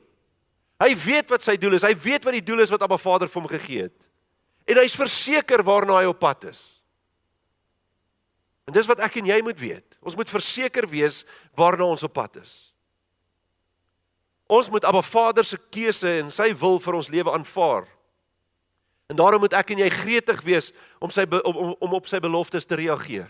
[0.81, 1.85] Hy weet wat sy doel is.
[1.85, 4.07] Hy weet wat die doel is wat Abba Vader vir hom gegee het.
[4.65, 6.80] En hy's verseker waarna hy op pad is.
[8.71, 9.97] En dis wat ek en jy moet weet.
[9.99, 11.25] Ons moet verseker wees
[11.59, 12.53] waarna ons op pad is.
[14.47, 17.89] Ons moet Abba Vader se keuse en sy wil vir ons lewe aanvaar.
[19.11, 20.71] En daarom moet ek en jy gretig wees
[21.03, 23.27] om sy om, om, om op sy beloftes te reageer.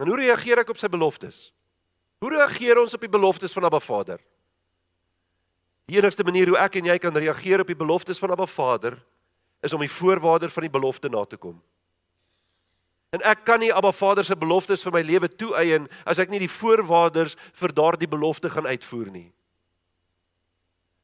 [0.00, 1.50] En hoe reageer ek op sy beloftes?
[2.24, 4.24] Hoe reageer ons op die beloftes van Abba Vader?
[5.84, 8.96] Die enigste manier hoe ek en jy kan reageer op die beloftes van Abba Vader
[9.60, 11.60] is om die voorwaarde van die belofte na te kom.
[13.16, 16.42] En ek kan nie Abba Vader se beloftes vir my lewe toeëien as ek nie
[16.42, 19.30] die voorwaardes vir daardie belofte gaan uitvoer nie.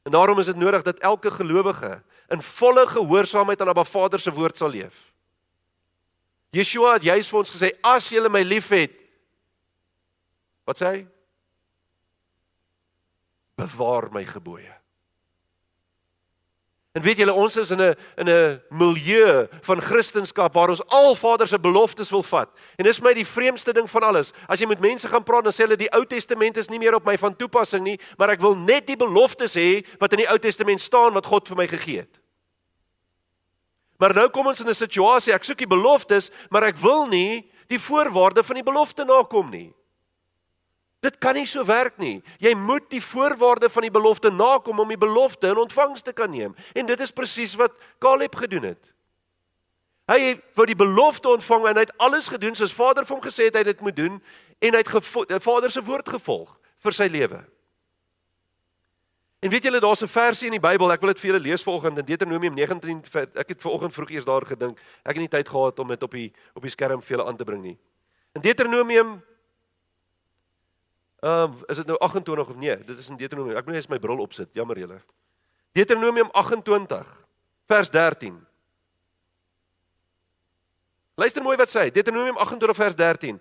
[0.05, 1.95] En daarom is dit nodig dat elke gelowige
[2.29, 5.09] in volle gehoorsaamheid aan Abba Vader se woord sal leef.
[6.53, 8.99] Yeshua het juis vir ons gesê as jy my liefhet
[10.63, 11.01] Wat sê hy?
[13.59, 14.71] Bewaar my gebooie.
[16.93, 21.15] En weet julle ons is in 'n in 'n milieu van Christendom waar ons al
[21.15, 22.49] Vader se beloftes wil vat.
[22.77, 24.31] En dis my die vreemdste ding van alles.
[24.47, 26.95] As jy met mense gaan praat dan sê hulle die Ou Testament is nie meer
[26.95, 30.29] op my van toepassing nie, maar ek wil net die beloftes hê wat in die
[30.29, 32.19] Ou Testament staan wat God vir my gegee het.
[33.97, 37.49] Maar nou kom ons in 'n situasie, ek soek die beloftes, maar ek wil nie
[37.67, 39.73] die voorwaarde van die belofte nakom nie.
[41.03, 42.21] Dit kan nie so werk nie.
[42.39, 46.31] Jy moet die voorwaarde van die belofte nakom om die belofte in ontvangs te kan
[46.31, 46.55] neem.
[46.71, 48.93] En dit is presies wat Caleb gedoen het.
[50.07, 53.47] Hy wou die belofte ontvang en hy het alles gedoen soos Vader vir hom gesê
[53.47, 54.15] het hy dit moet doen
[54.63, 57.39] en hy het Vader se woord gevolg vir sy lewe.
[59.43, 61.63] En weet julle daar's 'n versie in die Bybel, ek wil dit vir julle lees
[61.63, 63.03] vanoggend in Deuteronomium 19.
[63.35, 64.79] Ek het vanoggend vroeg eers daar gedink.
[65.03, 67.37] Ek het nie tyd gehad om dit op die op die skerm vir julle aan
[67.37, 67.77] te bring nie.
[68.35, 69.21] In Deuteronomium
[71.23, 72.77] Ehm uh, is dit nou 28 of nee?
[72.83, 73.57] Dit is in Deuteronomium.
[73.57, 74.49] Ek moet net my bril opsit.
[74.51, 74.99] Jammer julle.
[75.71, 77.05] Deuteronomium 28
[77.71, 78.35] vers 13.
[81.15, 81.87] Luister mooi wat sê.
[81.95, 83.39] Deuteronomium 28 vers 13.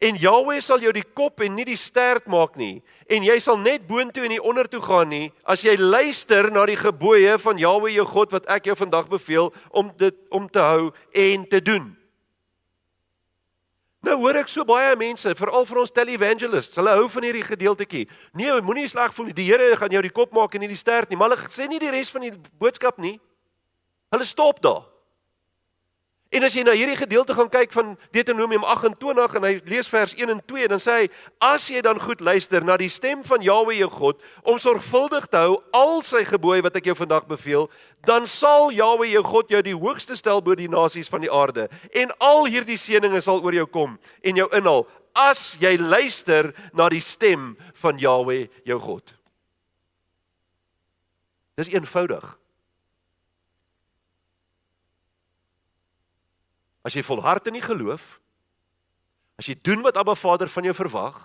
[0.00, 3.58] En Jahweh sal jou die kop en nie die stert maak nie en jy sal
[3.60, 7.92] net boontoe en nie ondertoe gaan nie as jy luister na die gebooie van Jahweh
[7.98, 11.90] jou God wat ek jou vandag beveel om dit om te hou en te doen.
[14.00, 18.06] Nou hoor ek so baie mense, veral vir ons televangelists, hulle hou van hierdie gedeeltetjie.
[18.38, 19.36] Nee, moenie sleg voel nie.
[19.36, 21.68] Die Here gaan jou die kop maak en nie die stert nie, maar hulle sê
[21.68, 22.32] nie die res van die
[22.62, 23.18] boodskap nie.
[24.14, 24.86] Hulle stop daar.
[26.30, 30.12] En as jy na hierdie gedeelte gaan kyk van Deuteronomium 28 en hy lees vers
[30.14, 31.08] 1 en 2, dan sê hy:
[31.42, 35.36] "As jy dan goed luister na die stem van Jahweh jou God om sorgvuldig te
[35.36, 37.66] hou al sy gebooie wat ek jou vandag beveel,
[38.06, 41.68] dan sal Jahweh jou God jou die hoogste stel bo die nasies van die aarde
[41.90, 46.88] en al hierdie seënings sal oor jou kom en jou inhaal as jy luister na
[46.88, 49.14] die stem van Jahweh jou God."
[51.58, 52.39] Dis eenvoudig.
[56.86, 58.18] As jy volhard in die geloof,
[59.40, 61.18] as jy doen wat Abba Vader van jou verwag,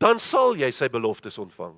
[0.00, 1.76] dan sal jy sy beloftes ontvang.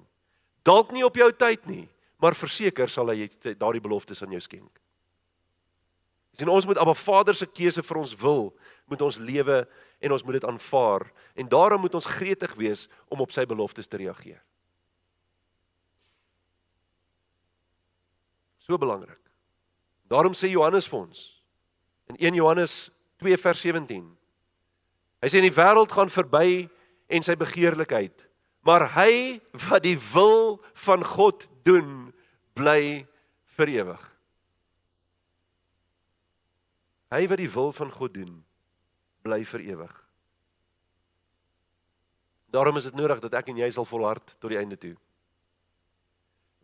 [0.67, 1.87] Dalk nie op jou tyd nie,
[2.19, 4.83] maar verseker sal hy daardie beloftes aan jou skenk.
[6.39, 8.51] Sien ons moet Abba Vader se keuse vir ons wil,
[8.91, 9.63] moet ons lewe
[9.99, 13.91] en ons moet dit aanvaar en daarom moet ons gretig wees om op sy beloftes
[13.91, 14.43] te reageer.
[18.63, 19.19] So belangrik.
[20.11, 21.38] Daarom sê Johannes vir ons
[22.09, 22.91] In 1 Johannes
[23.21, 24.05] 2 vers 17.
[25.19, 26.69] Hy sê in die wêreld gaan verby
[27.11, 28.27] en sy begeerlikheid,
[28.67, 32.13] maar hy wat die wil van God doen,
[32.57, 33.05] bly
[33.59, 34.05] vir ewig.
[37.13, 38.35] Hy wat die wil van God doen,
[39.25, 39.95] bly vir ewig.
[42.53, 44.95] Daarom is dit nodig dat ek en jy sal volhard tot die einde toe.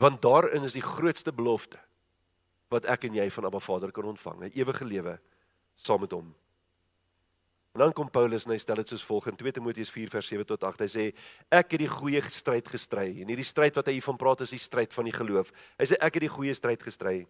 [0.01, 1.81] Want daarin is die grootste belofte
[2.73, 5.19] wat ek en jy van Abba Vader kan ontvang, 'n ewige lewe
[5.77, 6.33] saam met hom.
[7.75, 10.29] En dan kom Paulus en hy stel dit soos volg in 2 Timoteus 4 vers
[10.31, 10.85] 7 tot 8.
[10.85, 11.07] Hy sê
[11.51, 13.09] ek het die goeie stryd gestry.
[13.25, 15.51] En hierdie stryd wat hy hiervan praat is die stryd van die geloof.
[15.83, 17.25] Hy sê ek het die goeie stryd gestry.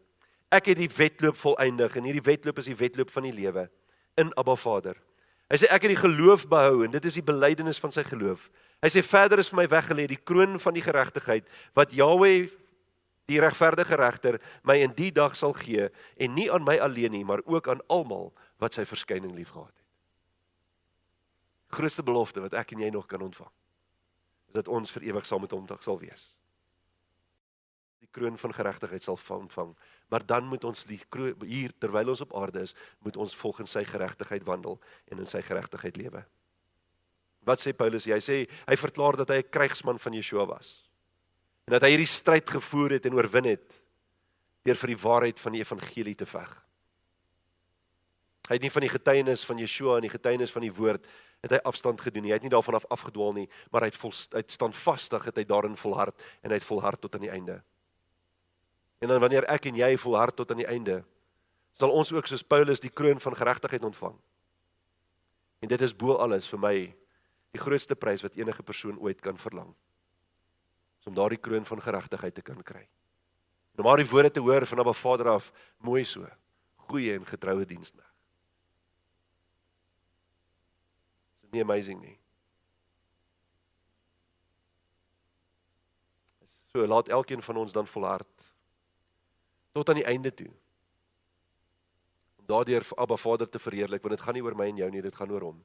[0.52, 3.64] Ek het die wedloop volëindig en hierdie wedloop is die wedloop van die lewe
[4.20, 5.00] in Abba Vader.
[5.48, 8.44] Hy sê ek het die geloof behou en dit is die belydenis van sy geloof.
[8.84, 12.50] Hy sê verder is vir my weggelê die kroon van die geregtigheid wat Jahweh
[13.30, 15.88] die regverdige regter my in die dag sal gee
[16.20, 19.82] en nie aan my alleen nie maar ook aan almal wat sy verskyning liefgehad het.
[21.74, 23.50] Grootste belofte wat ek en jy nog kan ontvang
[24.48, 26.28] is dat ons vir ewig saam met hom sal wees.
[28.04, 29.72] Die kroon van geregtigheid sal ontvang,
[30.12, 34.44] maar dan moet ons hier terwyl ons op aarde is, moet ons volgens sy geregtigheid
[34.46, 34.78] wandel
[35.10, 36.22] en in sy geregtigheid lewe.
[37.44, 38.06] Wat sê Paulus?
[38.06, 40.83] Hy sê hy verklaar dat hy 'n krygsman van Yeshua was
[41.64, 43.80] en dat hy hierdie stryd gevoer het en oorwin het
[44.64, 46.50] deur vir die waarheid van die evangelie te veg.
[48.48, 51.06] Hy het nie van die getuienis van Yeshua en die getuienis van die woord
[51.44, 52.32] het hy afstand gedoen nie.
[52.32, 55.44] Hy het nie daarvan af afgedwaal nie, maar hy het vol uit standvastig het hy
[55.48, 57.58] daarin volhard en hy het volhard tot aan die einde.
[59.04, 61.02] En dan wanneer ek en jy volhard tot aan die einde,
[61.76, 64.16] sal ons ook soos Paulus die kroon van geregtigheid ontvang.
[65.64, 66.76] En dit is bo alles vir my
[67.56, 69.72] die grootste prys wat enige persoon ooit kan verlang
[71.06, 72.88] om daardie kroon van geregtigheid te kan kry.
[73.74, 76.26] En om daardie woorde te hoor van Abba Vader, af, mooi so,
[76.88, 78.10] goeie en getroue diensknegt.
[81.34, 82.18] Is dit nie amazing nie?
[86.72, 88.52] So laat elkeen van ons dan volhard
[89.74, 90.50] tot aan die einde toe.
[92.38, 94.90] Om daardeur vir Abba Vader te verheerlik, want dit gaan nie oor my en jou
[94.90, 95.62] nie, dit gaan oor hom.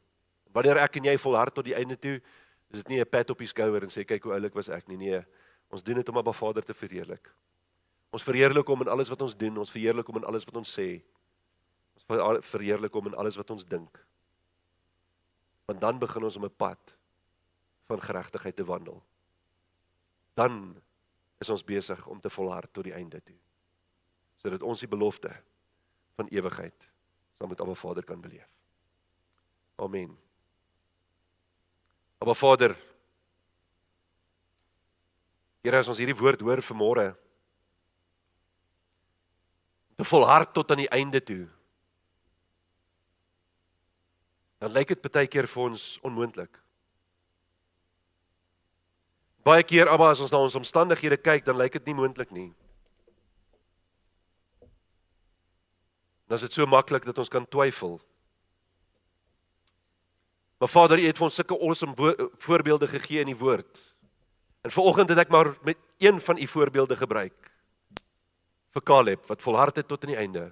[0.54, 2.16] Wanneer ek en jy volhard tot die einde toe,
[2.70, 4.88] is dit nie 'n pat op die skouer en sê kyk hoe oulik was ek
[4.88, 4.98] nie.
[4.98, 5.26] Nee,
[5.70, 7.32] ons doen dit om Abba Vader te verheerlik.
[8.12, 10.80] Ons verheerlik hom in alles wat ons doen, ons verheerlik hom in alles wat ons
[10.80, 11.02] sê.
[11.96, 14.06] Ons verheerlik hom in alles wat ons dink.
[15.66, 16.96] Want dan begin ons om 'n pad
[17.88, 19.04] van geregtigheid te wandel.
[20.34, 20.82] Dan
[21.40, 23.38] is ons besig om te volhard tot die einde toe.
[24.36, 25.32] Sodat ons die belofte
[26.16, 26.90] van ewigheid
[27.34, 28.50] saam met Abba Vader kan beleef.
[29.76, 30.29] Amen.
[32.20, 32.76] Abba Vader,
[35.64, 37.10] Here, as ons hierdie woord hoor vanmôre,
[40.00, 41.44] te volhard tot aan die einde toe.
[44.64, 46.62] Dan lyk dit baie keer vir ons onmoontlik.
[49.44, 52.50] Baie keer Abba as ons na ons omstandighede kyk, dan lyk dit nie moontlik nie.
[56.30, 57.98] Dan is dit so maklik dat ons kan twyfel.
[60.60, 63.78] Maar Vader, U het vir ons sulke awesome voorbeelde gegee in die woord.
[64.62, 67.47] En vanoggend het ek maar met een van U voorbeelde gebruik
[68.70, 70.43] vir Caleb wat volhard het tot aan die einde.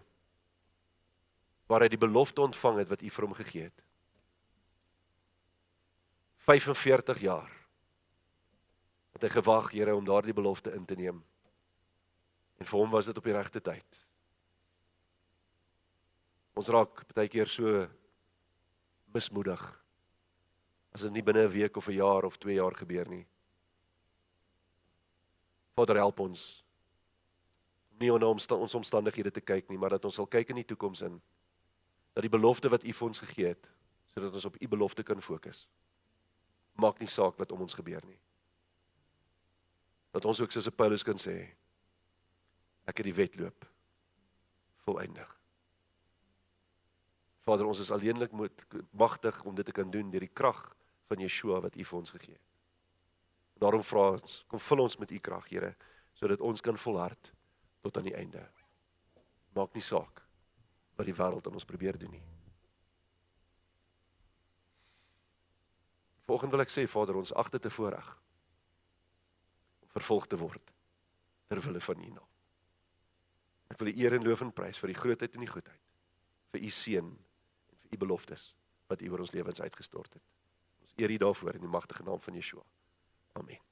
[1.68, 3.84] Waar hy die belofte ontvang het wat U vir hom gegee het.
[6.48, 7.52] 45 jaar
[9.18, 11.20] het hy gewag, Here, om daardie belofte in te neem.
[12.58, 14.00] En vir hom was dit op die regte tyd.
[16.56, 17.84] Ons raak baie keer so
[19.14, 19.66] mismoedig
[20.92, 23.26] as dit nie binne 'n week of 'n jaar of 2 jaar gebeur nie.
[25.76, 26.64] Vader help ons
[28.00, 30.66] nie om na ons omstandighede te kyk nie, maar dat ons sal kyk in die
[30.66, 31.22] toekoms in
[32.14, 33.70] dat die belofte wat U vir ons gegee het,
[34.06, 35.68] sodat ons op U belofte kan fokus.
[36.74, 38.20] Maak nie saak wat om ons gebeur nie
[40.18, 41.36] dat ons ook soos Paulus kan sê
[42.90, 43.66] ek het die wedloop
[44.88, 45.37] volëindig.
[47.48, 50.60] Vader, ons is alleenlik moet magtig om dit te kan doen deur die krag
[51.08, 52.48] van Yeshua wat U vir ons gegee het.
[53.64, 55.70] Daarom vra ons, kom vul ons met U krag, Here,
[56.20, 57.32] sodat ons kan volhard
[57.86, 58.42] tot aan die einde.
[59.56, 60.20] Maak nie saak
[60.98, 62.26] wat die wêreld aan ons probeer doen nie.
[66.28, 68.10] Volgende wil ek sê, Vader, ons ag dit te voorreg
[69.96, 70.74] vervolg te word
[71.48, 72.28] ter wille van U naam.
[73.72, 75.82] Ek wil U eer en loof en prys vir die grootheid en die goedheid
[76.52, 77.27] vir U vir
[77.90, 78.56] U beloftes
[78.88, 80.24] wat U oor ons lewens uitgestort het.
[80.82, 82.64] Ons eer U daarvoor in die magtige naam van Yeshua.
[83.34, 83.67] Amen.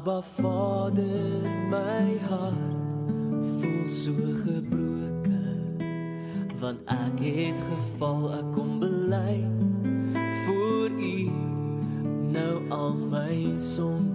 [0.00, 2.56] Abba Vader, my hart
[3.60, 4.12] voel so
[4.44, 5.76] gebroken.
[6.58, 9.44] Want ek het geval ek kom bely
[10.46, 11.28] voor U.
[12.32, 14.09] Nou al my sonde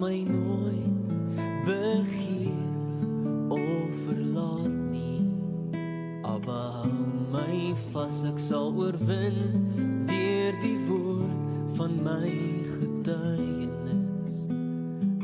[0.00, 0.96] my nooit
[1.64, 2.52] begeef
[3.48, 5.30] of verlaat nie.
[6.22, 6.84] Abba
[7.32, 9.38] my vas, ek sal oorwin
[10.10, 12.28] deur die woord van my
[12.76, 14.36] getuienis.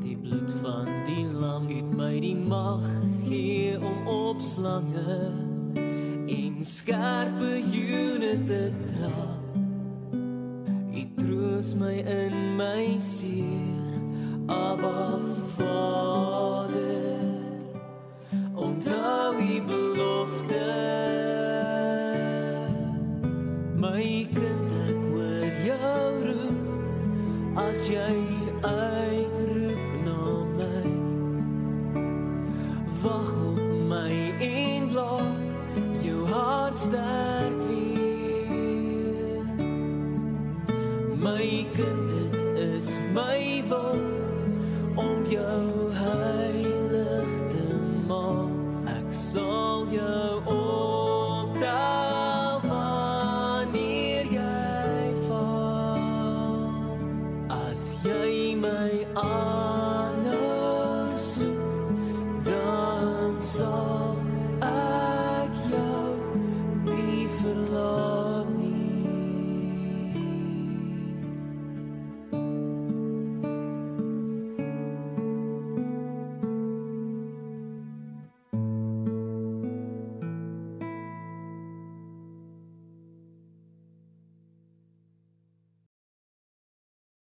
[0.01, 5.41] Die bloed van die lam het my die mag gegee om op slange